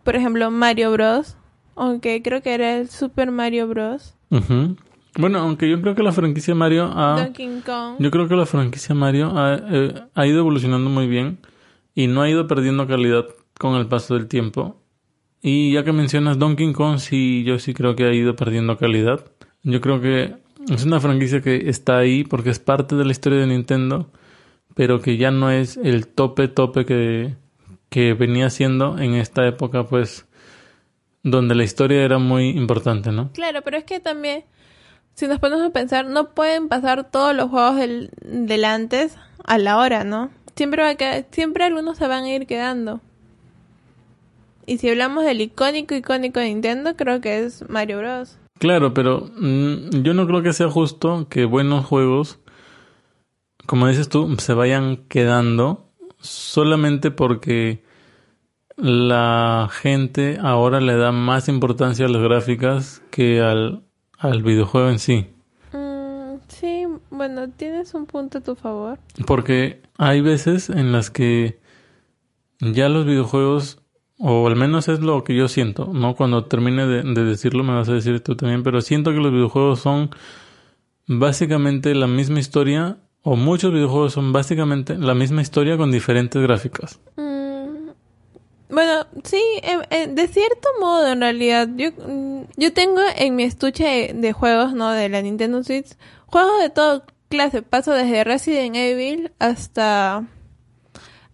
por 0.04 0.16
ejemplo, 0.16 0.50
Mario 0.50 0.92
Bros. 0.92 1.38
Aunque 1.76 2.22
creo 2.22 2.42
que 2.42 2.54
era 2.54 2.78
el 2.78 2.90
Super 2.90 3.32
Mario 3.32 3.68
Bros. 3.68 4.16
Bueno, 5.18 5.40
aunque 5.40 5.70
yo 5.70 5.82
creo 5.82 5.96
que 5.96 6.04
la 6.04 6.12
franquicia 6.12 6.56
Mario 6.56 6.92
ha... 6.94 7.24
Donkey 7.24 7.62
Kong. 7.66 7.96
Yo 8.00 8.12
creo 8.12 8.28
que 8.28 8.36
la 8.36 8.46
franquicia 8.46 8.96
Mario 8.96 9.38
ha, 9.38 9.60
eh, 9.70 9.94
ha 10.14 10.28
ido 10.28 10.40
evolucionando 10.40 10.90
muy 10.90 11.08
bien 11.08 11.40
y 11.94 12.08
no 12.08 12.22
ha 12.22 12.30
ido 12.30 12.48
perdiendo 12.48 12.88
calidad 12.88 13.26
con 13.58 13.76
el 13.76 13.88
paso 13.88 14.16
del 14.16 14.28
tiempo. 14.28 14.82
Y 15.42 15.74
ya 15.74 15.84
que 15.84 15.92
mencionas 15.92 16.40
Donkey 16.40 16.72
Kong, 16.74 17.00
sí, 17.00 17.44
yo 17.44 17.60
sí 17.60 17.74
creo 17.74 17.96
que 17.96 18.06
ha 18.06 18.14
ido 18.14 18.36
perdiendo 18.36 18.78
calidad. 18.78 19.26
Yo 19.64 19.82
creo 19.82 20.02
que 20.02 20.36
es 20.70 20.86
una 20.86 21.00
franquicia 21.00 21.42
que 21.42 21.70
está 21.70 21.98
ahí 21.98 22.24
porque 22.24 22.50
es 22.50 22.60
parte 22.60 22.96
de 22.96 23.06
la 23.06 23.12
historia 23.12 23.40
de 23.40 23.48
Nintendo, 23.48 24.10
pero 24.76 25.02
que 25.02 25.18
ya 25.18 25.32
no 25.32 25.52
es 25.52 25.78
el 25.78 26.08
tope 26.08 26.48
tope 26.48 26.86
que, 26.86 27.36
que 27.90 28.14
venía 28.14 28.50
siendo 28.50 28.98
en 28.98 29.16
esta 29.16 29.46
época, 29.48 29.86
pues, 29.86 30.26
donde 31.24 31.56
la 31.56 31.64
historia 31.64 32.04
era 32.04 32.18
muy 32.18 32.50
importante, 32.50 33.12
¿no? 33.12 33.32
Claro, 33.34 33.62
pero 33.64 33.78
es 33.78 33.84
que 33.84 34.00
también, 34.00 34.46
si 35.16 35.28
nos 35.28 35.40
ponemos 35.40 35.66
a 35.66 35.70
pensar, 35.70 36.06
no 36.08 36.30
pueden 36.32 36.68
pasar 36.68 37.10
todos 37.10 37.36
los 37.36 37.50
juegos 37.50 37.76
del, 37.78 38.10
del 38.22 38.66
antes 38.66 39.18
a 39.44 39.58
la 39.58 39.78
hora, 39.78 40.04
¿no? 40.04 40.32
Siempre, 40.56 40.84
va 40.84 40.90
a 40.90 41.24
siempre 41.32 41.64
algunos 41.64 41.98
se 41.98 42.08
van 42.08 42.24
a 42.24 42.30
ir 42.30 42.48
quedando. 42.48 43.02
Y 44.66 44.78
si 44.78 44.90
hablamos 44.90 45.26
del 45.26 45.42
icónico, 45.42 45.94
icónico 45.94 46.40
de 46.40 46.48
Nintendo, 46.48 46.96
creo 46.96 47.22
que 47.22 47.44
es 47.44 47.68
Mario 47.70 48.00
Bros. 48.00 48.38
Claro, 48.60 48.94
pero 48.94 49.30
mm, 49.36 50.04
yo 50.04 50.14
no 50.14 50.26
creo 50.26 50.42
que 50.42 50.54
sea 50.54 50.70
justo 50.70 51.28
que 51.30 51.46
buenos 51.46 51.86
juegos, 51.86 52.40
como 53.66 53.88
dices 53.88 54.10
tú, 54.10 54.36
se 54.38 54.54
vayan 54.54 54.98
quedando 55.10 55.90
solamente 56.20 57.12
porque 57.12 57.84
la 58.78 59.70
gente 59.72 60.38
ahora 60.42 60.80
le 60.80 60.96
da 60.96 61.12
más 61.12 61.50
importancia 61.50 62.06
a 62.06 62.10
las 62.10 62.22
gráficas 62.22 63.04
que 63.12 63.42
al, 63.42 63.84
al 64.24 64.42
videojuego 64.42 64.90
en 64.90 65.00
sí. 65.00 65.28
Mm, 65.74 66.38
sí, 66.48 66.86
bueno, 67.12 67.50
tienes 67.50 67.94
un 67.94 68.06
punto 68.06 68.38
a 68.40 68.42
tu 68.42 68.56
favor. 68.56 68.98
Porque 69.28 69.82
hay 69.98 70.22
veces 70.22 70.70
en 70.70 70.92
las 70.92 71.12
que 71.12 71.60
ya 72.60 72.90
los 72.90 73.06
videojuegos, 73.06 73.80
o 74.18 74.48
al 74.48 74.56
menos 74.56 74.88
es 74.88 75.02
lo 75.02 75.24
que 75.24 75.36
yo 75.36 75.48
siento, 75.50 75.90
¿no? 75.94 76.16
Cuando 76.16 76.46
termine 76.46 76.88
de, 76.88 77.04
de 77.04 77.24
decirlo 77.26 77.64
me 77.64 77.74
vas 77.74 77.90
a 77.90 77.94
decir 77.94 78.22
tú 78.22 78.36
también, 78.36 78.64
pero 78.64 78.82
siento 78.82 79.12
que 79.12 79.18
los 79.18 79.32
videojuegos 79.32 79.80
son 79.82 80.10
básicamente 81.08 81.94
la 81.94 82.08
misma 82.08 82.40
historia, 82.40 82.98
o 83.24 83.36
muchos 83.36 83.74
videojuegos 83.74 84.14
son 84.14 84.32
básicamente 84.32 84.98
la 84.98 85.16
misma 85.16 85.42
historia 85.42 85.78
con 85.78 85.92
diferentes 85.92 86.42
gráficas. 86.42 87.02
Mm, 87.18 87.33
bueno, 88.74 89.06
sí, 89.24 89.42
em, 89.62 89.82
em, 89.92 90.16
de 90.16 90.28
cierto 90.28 90.68
modo 90.80 91.08
en 91.08 91.22
realidad. 91.22 91.70
Yo, 91.76 91.92
mm, 91.92 92.46
yo 92.58 92.74
tengo 92.74 93.02
en 93.16 93.36
mi 93.36 93.44
estuche 93.44 94.14
de, 94.14 94.34
juegos, 94.34 94.74
¿no? 94.74 94.92
De 94.92 95.10
la 95.10 95.22
Nintendo 95.22 95.64
Switch, 95.64 95.96
juegos 96.26 96.60
de 96.60 96.70
toda 96.70 97.06
clase. 97.30 97.62
Paso 97.62 97.92
desde 97.94 98.24
Resident 98.24 98.76
Evil 98.76 99.32
hasta, 99.40 100.26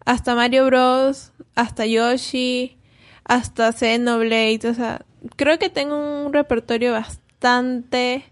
hasta 0.05 0.35
Mario 0.35 0.65
Bros, 0.65 1.31
hasta 1.55 1.85
Yoshi, 1.85 2.77
hasta 3.23 3.71
Xenoblade. 3.71 4.67
O 4.69 4.73
sea, 4.73 5.05
creo 5.37 5.57
que 5.59 5.69
tengo 5.69 6.25
un 6.25 6.33
repertorio 6.33 6.91
bastante 6.91 8.25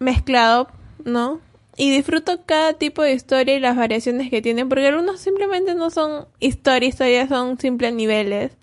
mezclado, 0.00 0.68
¿no? 1.04 1.40
Y 1.76 1.90
disfruto 1.90 2.40
cada 2.44 2.74
tipo 2.74 3.02
de 3.02 3.12
historia 3.12 3.56
y 3.56 3.60
las 3.60 3.76
variaciones 3.76 4.30
que 4.30 4.42
tienen, 4.42 4.68
porque 4.68 4.88
algunos 4.88 5.20
simplemente 5.20 5.74
no 5.74 5.90
son 5.90 6.26
historia, 6.38 6.88
historia 6.88 7.28
son 7.28 7.58
simples 7.58 7.94
niveles, 7.94 8.58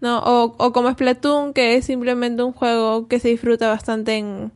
¿no? 0.00 0.20
O, 0.20 0.54
o 0.58 0.72
como 0.72 0.90
Splatoon, 0.90 1.52
que 1.52 1.74
es 1.74 1.86
simplemente 1.86 2.42
un 2.42 2.52
juego 2.52 3.08
que 3.08 3.18
se 3.18 3.28
disfruta 3.28 3.68
bastante 3.68 4.18
en, 4.18 4.52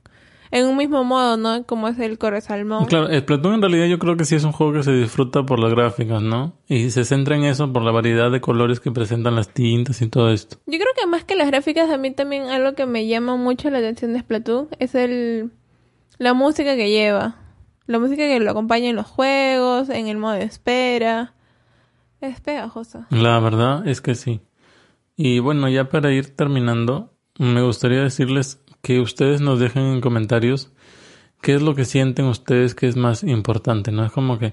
en 0.51 0.67
un 0.67 0.77
mismo 0.77 1.03
modo, 1.05 1.37
¿no? 1.37 1.65
Como 1.65 1.89
es 1.89 1.99
el 1.99 2.19
Corre 2.19 2.41
Salmón. 2.41 2.87
Claro, 2.87 3.09
Splatoon 3.13 3.55
en 3.55 3.63
realidad 3.63 3.87
yo 3.87 3.99
creo 3.99 4.17
que 4.17 4.25
sí 4.25 4.37
es 4.37 4.45
un 4.45 4.53
juego 4.53 4.75
que 4.75 4.83
se 4.83 4.93
disfruta 4.93 5.45
por 5.45 5.59
las 5.59 5.73
gráficas, 5.75 6.23
¿no? 6.23 6.53
Y 6.69 6.91
se 6.91 7.05
centra 7.05 7.37
en 7.37 7.45
eso 7.45 7.73
por 7.73 7.83
la 7.83 7.91
variedad 7.91 8.31
de 8.31 8.41
colores 8.41 8.81
que 8.81 8.93
presentan 8.93 9.35
las 9.35 9.49
tintas 9.49 10.01
y 10.03 10.09
todo 10.09 10.31
esto. 10.31 10.59
Yo 10.67 10.79
creo 10.79 10.93
que 10.97 11.07
más 11.07 11.25
que 11.25 11.35
las 11.35 11.49
gráficas, 11.49 11.91
a 11.91 11.99
mí 11.99 12.13
también 12.13 12.45
algo 12.45 12.75
que 12.75 12.87
me 12.87 13.07
llama 13.07 13.37
mucho 13.37 13.71
la 13.71 13.79
atención 13.79 14.13
de 14.13 14.21
Splatoon 14.21 14.69
es 14.79 14.95
el 14.95 15.51
la 16.19 16.35
música 16.35 16.77
que 16.77 16.91
lleva. 16.91 17.37
La 17.89 17.99
música 17.99 18.23
que 18.29 18.39
lo 18.39 18.51
acompaña 18.51 18.91
en 18.91 18.97
los 18.97 19.07
juegos, 19.07 19.89
en 19.89 20.09
el 20.09 20.19
modo 20.19 20.35
de 20.35 20.45
espera. 20.45 21.33
Es 22.21 22.39
pegajosa. 22.43 23.07
La 23.09 23.41
verdad 23.41 23.89
es 23.89 24.03
que 24.03 24.15
sí. 24.15 24.43
Y 25.17 25.39
bueno, 25.39 25.71
ya 25.71 25.89
para 25.89 26.13
ir 26.13 26.37
terminando, 26.37 27.15
me 27.39 27.63
gustaría 27.63 28.03
decirles 28.03 28.63
que 28.83 29.01
ustedes 29.01 29.41
nos 29.41 29.59
dejen 29.59 29.85
en 29.85 30.01
comentarios 30.03 30.71
qué 31.41 31.55
es 31.55 31.63
lo 31.63 31.75
que 31.75 31.87
sienten 31.87 32.27
ustedes 32.27 32.75
que 32.75 32.89
es 32.89 32.97
más 32.97 33.25
importante, 33.25 33.91
¿no? 33.91 34.05
Es 34.05 34.13
como 34.13 34.39
que 34.39 34.53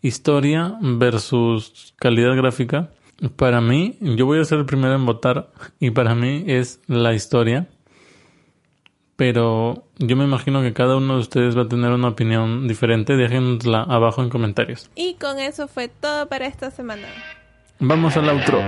historia 0.00 0.78
versus 0.80 1.92
calidad 1.98 2.34
gráfica. 2.34 2.92
Para 3.36 3.60
mí, 3.60 3.98
yo 4.00 4.24
voy 4.24 4.38
a 4.38 4.44
ser 4.46 4.58
el 4.58 4.64
primero 4.64 4.94
en 4.94 5.04
votar 5.04 5.52
y 5.80 5.90
para 5.90 6.14
mí 6.14 6.44
es 6.46 6.80
la 6.86 7.12
historia. 7.12 7.68
Pero 9.20 9.84
yo 9.98 10.16
me 10.16 10.24
imagino 10.24 10.62
que 10.62 10.72
cada 10.72 10.96
uno 10.96 11.16
de 11.16 11.20
ustedes 11.20 11.54
va 11.54 11.64
a 11.64 11.68
tener 11.68 11.90
una 11.90 12.08
opinión 12.08 12.66
diferente. 12.66 13.18
Déjenla 13.18 13.82
abajo 13.82 14.22
en 14.22 14.30
comentarios. 14.30 14.90
Y 14.94 15.16
con 15.20 15.38
eso 15.38 15.68
fue 15.68 15.88
todo 15.88 16.26
para 16.26 16.46
esta 16.46 16.70
semana. 16.70 17.06
Vamos 17.80 18.16
al 18.16 18.30
outro. 18.30 18.62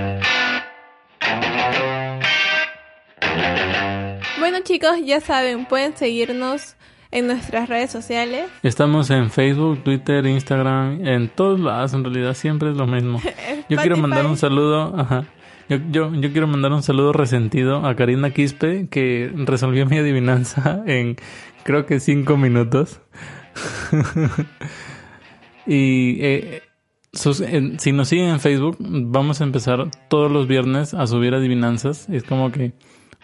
Bueno 4.40 4.58
chicos, 4.62 4.96
ya 5.02 5.22
saben, 5.22 5.64
pueden 5.64 5.96
seguirnos 5.96 6.76
en 7.10 7.28
nuestras 7.28 7.70
redes 7.70 7.90
sociales. 7.90 8.50
Estamos 8.62 9.08
en 9.08 9.30
Facebook, 9.30 9.82
Twitter, 9.82 10.26
Instagram, 10.26 11.06
en 11.06 11.30
todos 11.30 11.60
lados, 11.60 11.94
en 11.94 12.04
realidad 12.04 12.34
siempre 12.34 12.72
es 12.72 12.76
lo 12.76 12.86
mismo. 12.86 13.22
Yo 13.70 13.78
quiero 13.78 13.96
mandar 13.96 14.26
un 14.26 14.36
saludo, 14.36 14.92
ajá. 14.98 15.24
Yo, 15.72 15.78
yo, 15.90 16.14
yo 16.14 16.32
quiero 16.32 16.46
mandar 16.46 16.70
un 16.72 16.82
saludo 16.82 17.14
resentido 17.14 17.86
a 17.86 17.96
Karina 17.96 18.30
Quispe, 18.30 18.88
que 18.90 19.32
resolvió 19.34 19.86
mi 19.86 19.96
adivinanza 19.96 20.82
en 20.86 21.16
creo 21.62 21.86
que 21.86 21.98
cinco 21.98 22.36
minutos. 22.36 23.00
y 25.66 26.22
eh, 26.22 26.62
sus, 27.14 27.40
eh, 27.40 27.72
si 27.78 27.92
nos 27.92 28.08
siguen 28.08 28.28
en 28.28 28.40
Facebook, 28.40 28.76
vamos 28.80 29.40
a 29.40 29.44
empezar 29.44 29.88
todos 30.08 30.30
los 30.30 30.46
viernes 30.46 30.92
a 30.92 31.06
subir 31.06 31.32
adivinanzas. 31.32 32.06
Es 32.10 32.22
como 32.22 32.52
que 32.52 32.74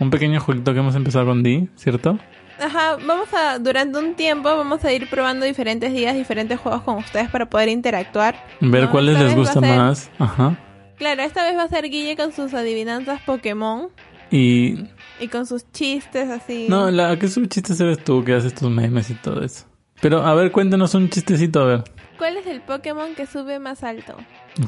un 0.01 0.09
pequeño 0.09 0.41
jueguito 0.41 0.73
que 0.73 0.79
hemos 0.81 0.95
empezado 0.95 1.27
con 1.27 1.43
Di, 1.43 1.69
¿cierto? 1.77 2.19
Ajá, 2.59 2.97
vamos 3.07 3.29
a, 3.35 3.59
durante 3.59 3.99
un 3.99 4.15
tiempo, 4.15 4.49
vamos 4.49 4.85
a 4.87 4.93
ir 4.93 5.11
probando 5.11 5.45
diferentes 5.45 5.93
días, 5.93 6.15
diferentes 6.15 6.59
juegos 6.59 6.81
con 6.81 6.97
ustedes 6.97 7.29
para 7.29 7.51
poder 7.51 7.69
interactuar. 7.69 8.43
Ver 8.61 8.85
¿no? 8.85 8.91
cuáles 8.91 9.19
les 9.19 9.35
gusta 9.37 9.61
más. 9.61 10.11
Ajá. 10.19 10.57
Claro, 10.99 11.23
esta 11.23 11.45
vez 11.45 11.57
va 11.57 11.63
a 11.65 11.69
ser 11.69 11.89
Guille 11.91 12.17
con 12.17 12.33
sus 12.33 12.55
adivinanzas 12.55 13.21
Pokémon 13.23 13.89
Y 14.31 14.75
y 15.21 15.29
con 15.29 15.47
sus 15.47 15.71
chistes 15.73 16.29
así. 16.31 16.67
no, 16.69 16.91
la 16.91 17.19
que 17.19 17.29
sub 17.29 17.49
chistes 17.49 17.81
eres 17.81 18.03
tú 18.05 18.25
que 18.25 18.35
haces 18.35 18.55
tus 18.55 18.71
memes 18.71 19.11
y 19.11 19.15
todo 19.15 19.43
eso. 19.43 19.65
Pero 20.01 20.23
a 20.23 20.35
ver, 20.35 20.53
cuéntanos 20.53 20.95
un 20.95 21.09
chistecito, 21.11 21.61
a 21.61 21.65
ver. 21.65 21.85
¿Cuál 22.19 22.37
es 22.37 22.47
el 22.47 22.61
Pokémon 22.61 23.15
que 23.17 23.27
sube 23.27 23.59
más 23.59 23.83
alto? 23.83 24.17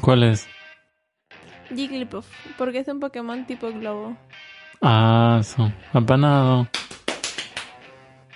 ¿Cuál 0.01 0.23
es? 0.23 0.47
Jigglypuff, 1.73 2.25
porque 2.57 2.79
es 2.79 2.87
un 2.89 2.99
Pokémon 2.99 3.45
tipo 3.45 3.71
globo. 3.71 4.17
Ah, 4.81 5.37
eso. 5.39 5.71
Apanado. 5.93 6.67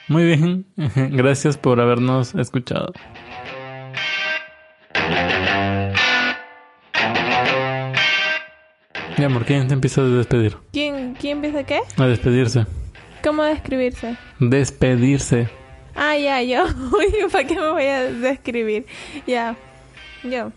Muy 0.08 0.24
bien. 0.26 0.66
Gracias 0.78 1.58
por 1.58 1.82
habernos 1.82 2.36
escuchado. 2.36 2.94
Ya, 9.18 9.30
¿por 9.30 9.46
quién 9.46 9.68
te 9.68 9.74
empieza 9.74 10.02
a 10.02 10.06
despedir? 10.06 10.58
¿Quién, 10.74 11.16
quién 11.16 11.38
empieza 11.38 11.64
qué? 11.64 11.80
A 11.98 12.06
despedirse. 12.06 12.66
¿Cómo 13.24 13.44
describirse? 13.44 14.18
Despedirse. 14.40 15.48
Ah, 15.96 16.18
ya, 16.18 16.42
yo. 16.44 16.66
¿para 17.32 17.48
qué 17.48 17.56
me 17.56 17.72
voy 17.72 17.86
a 17.86 18.12
describir? 18.12 18.86
Ya, 19.26 19.56
yo. 20.24 20.52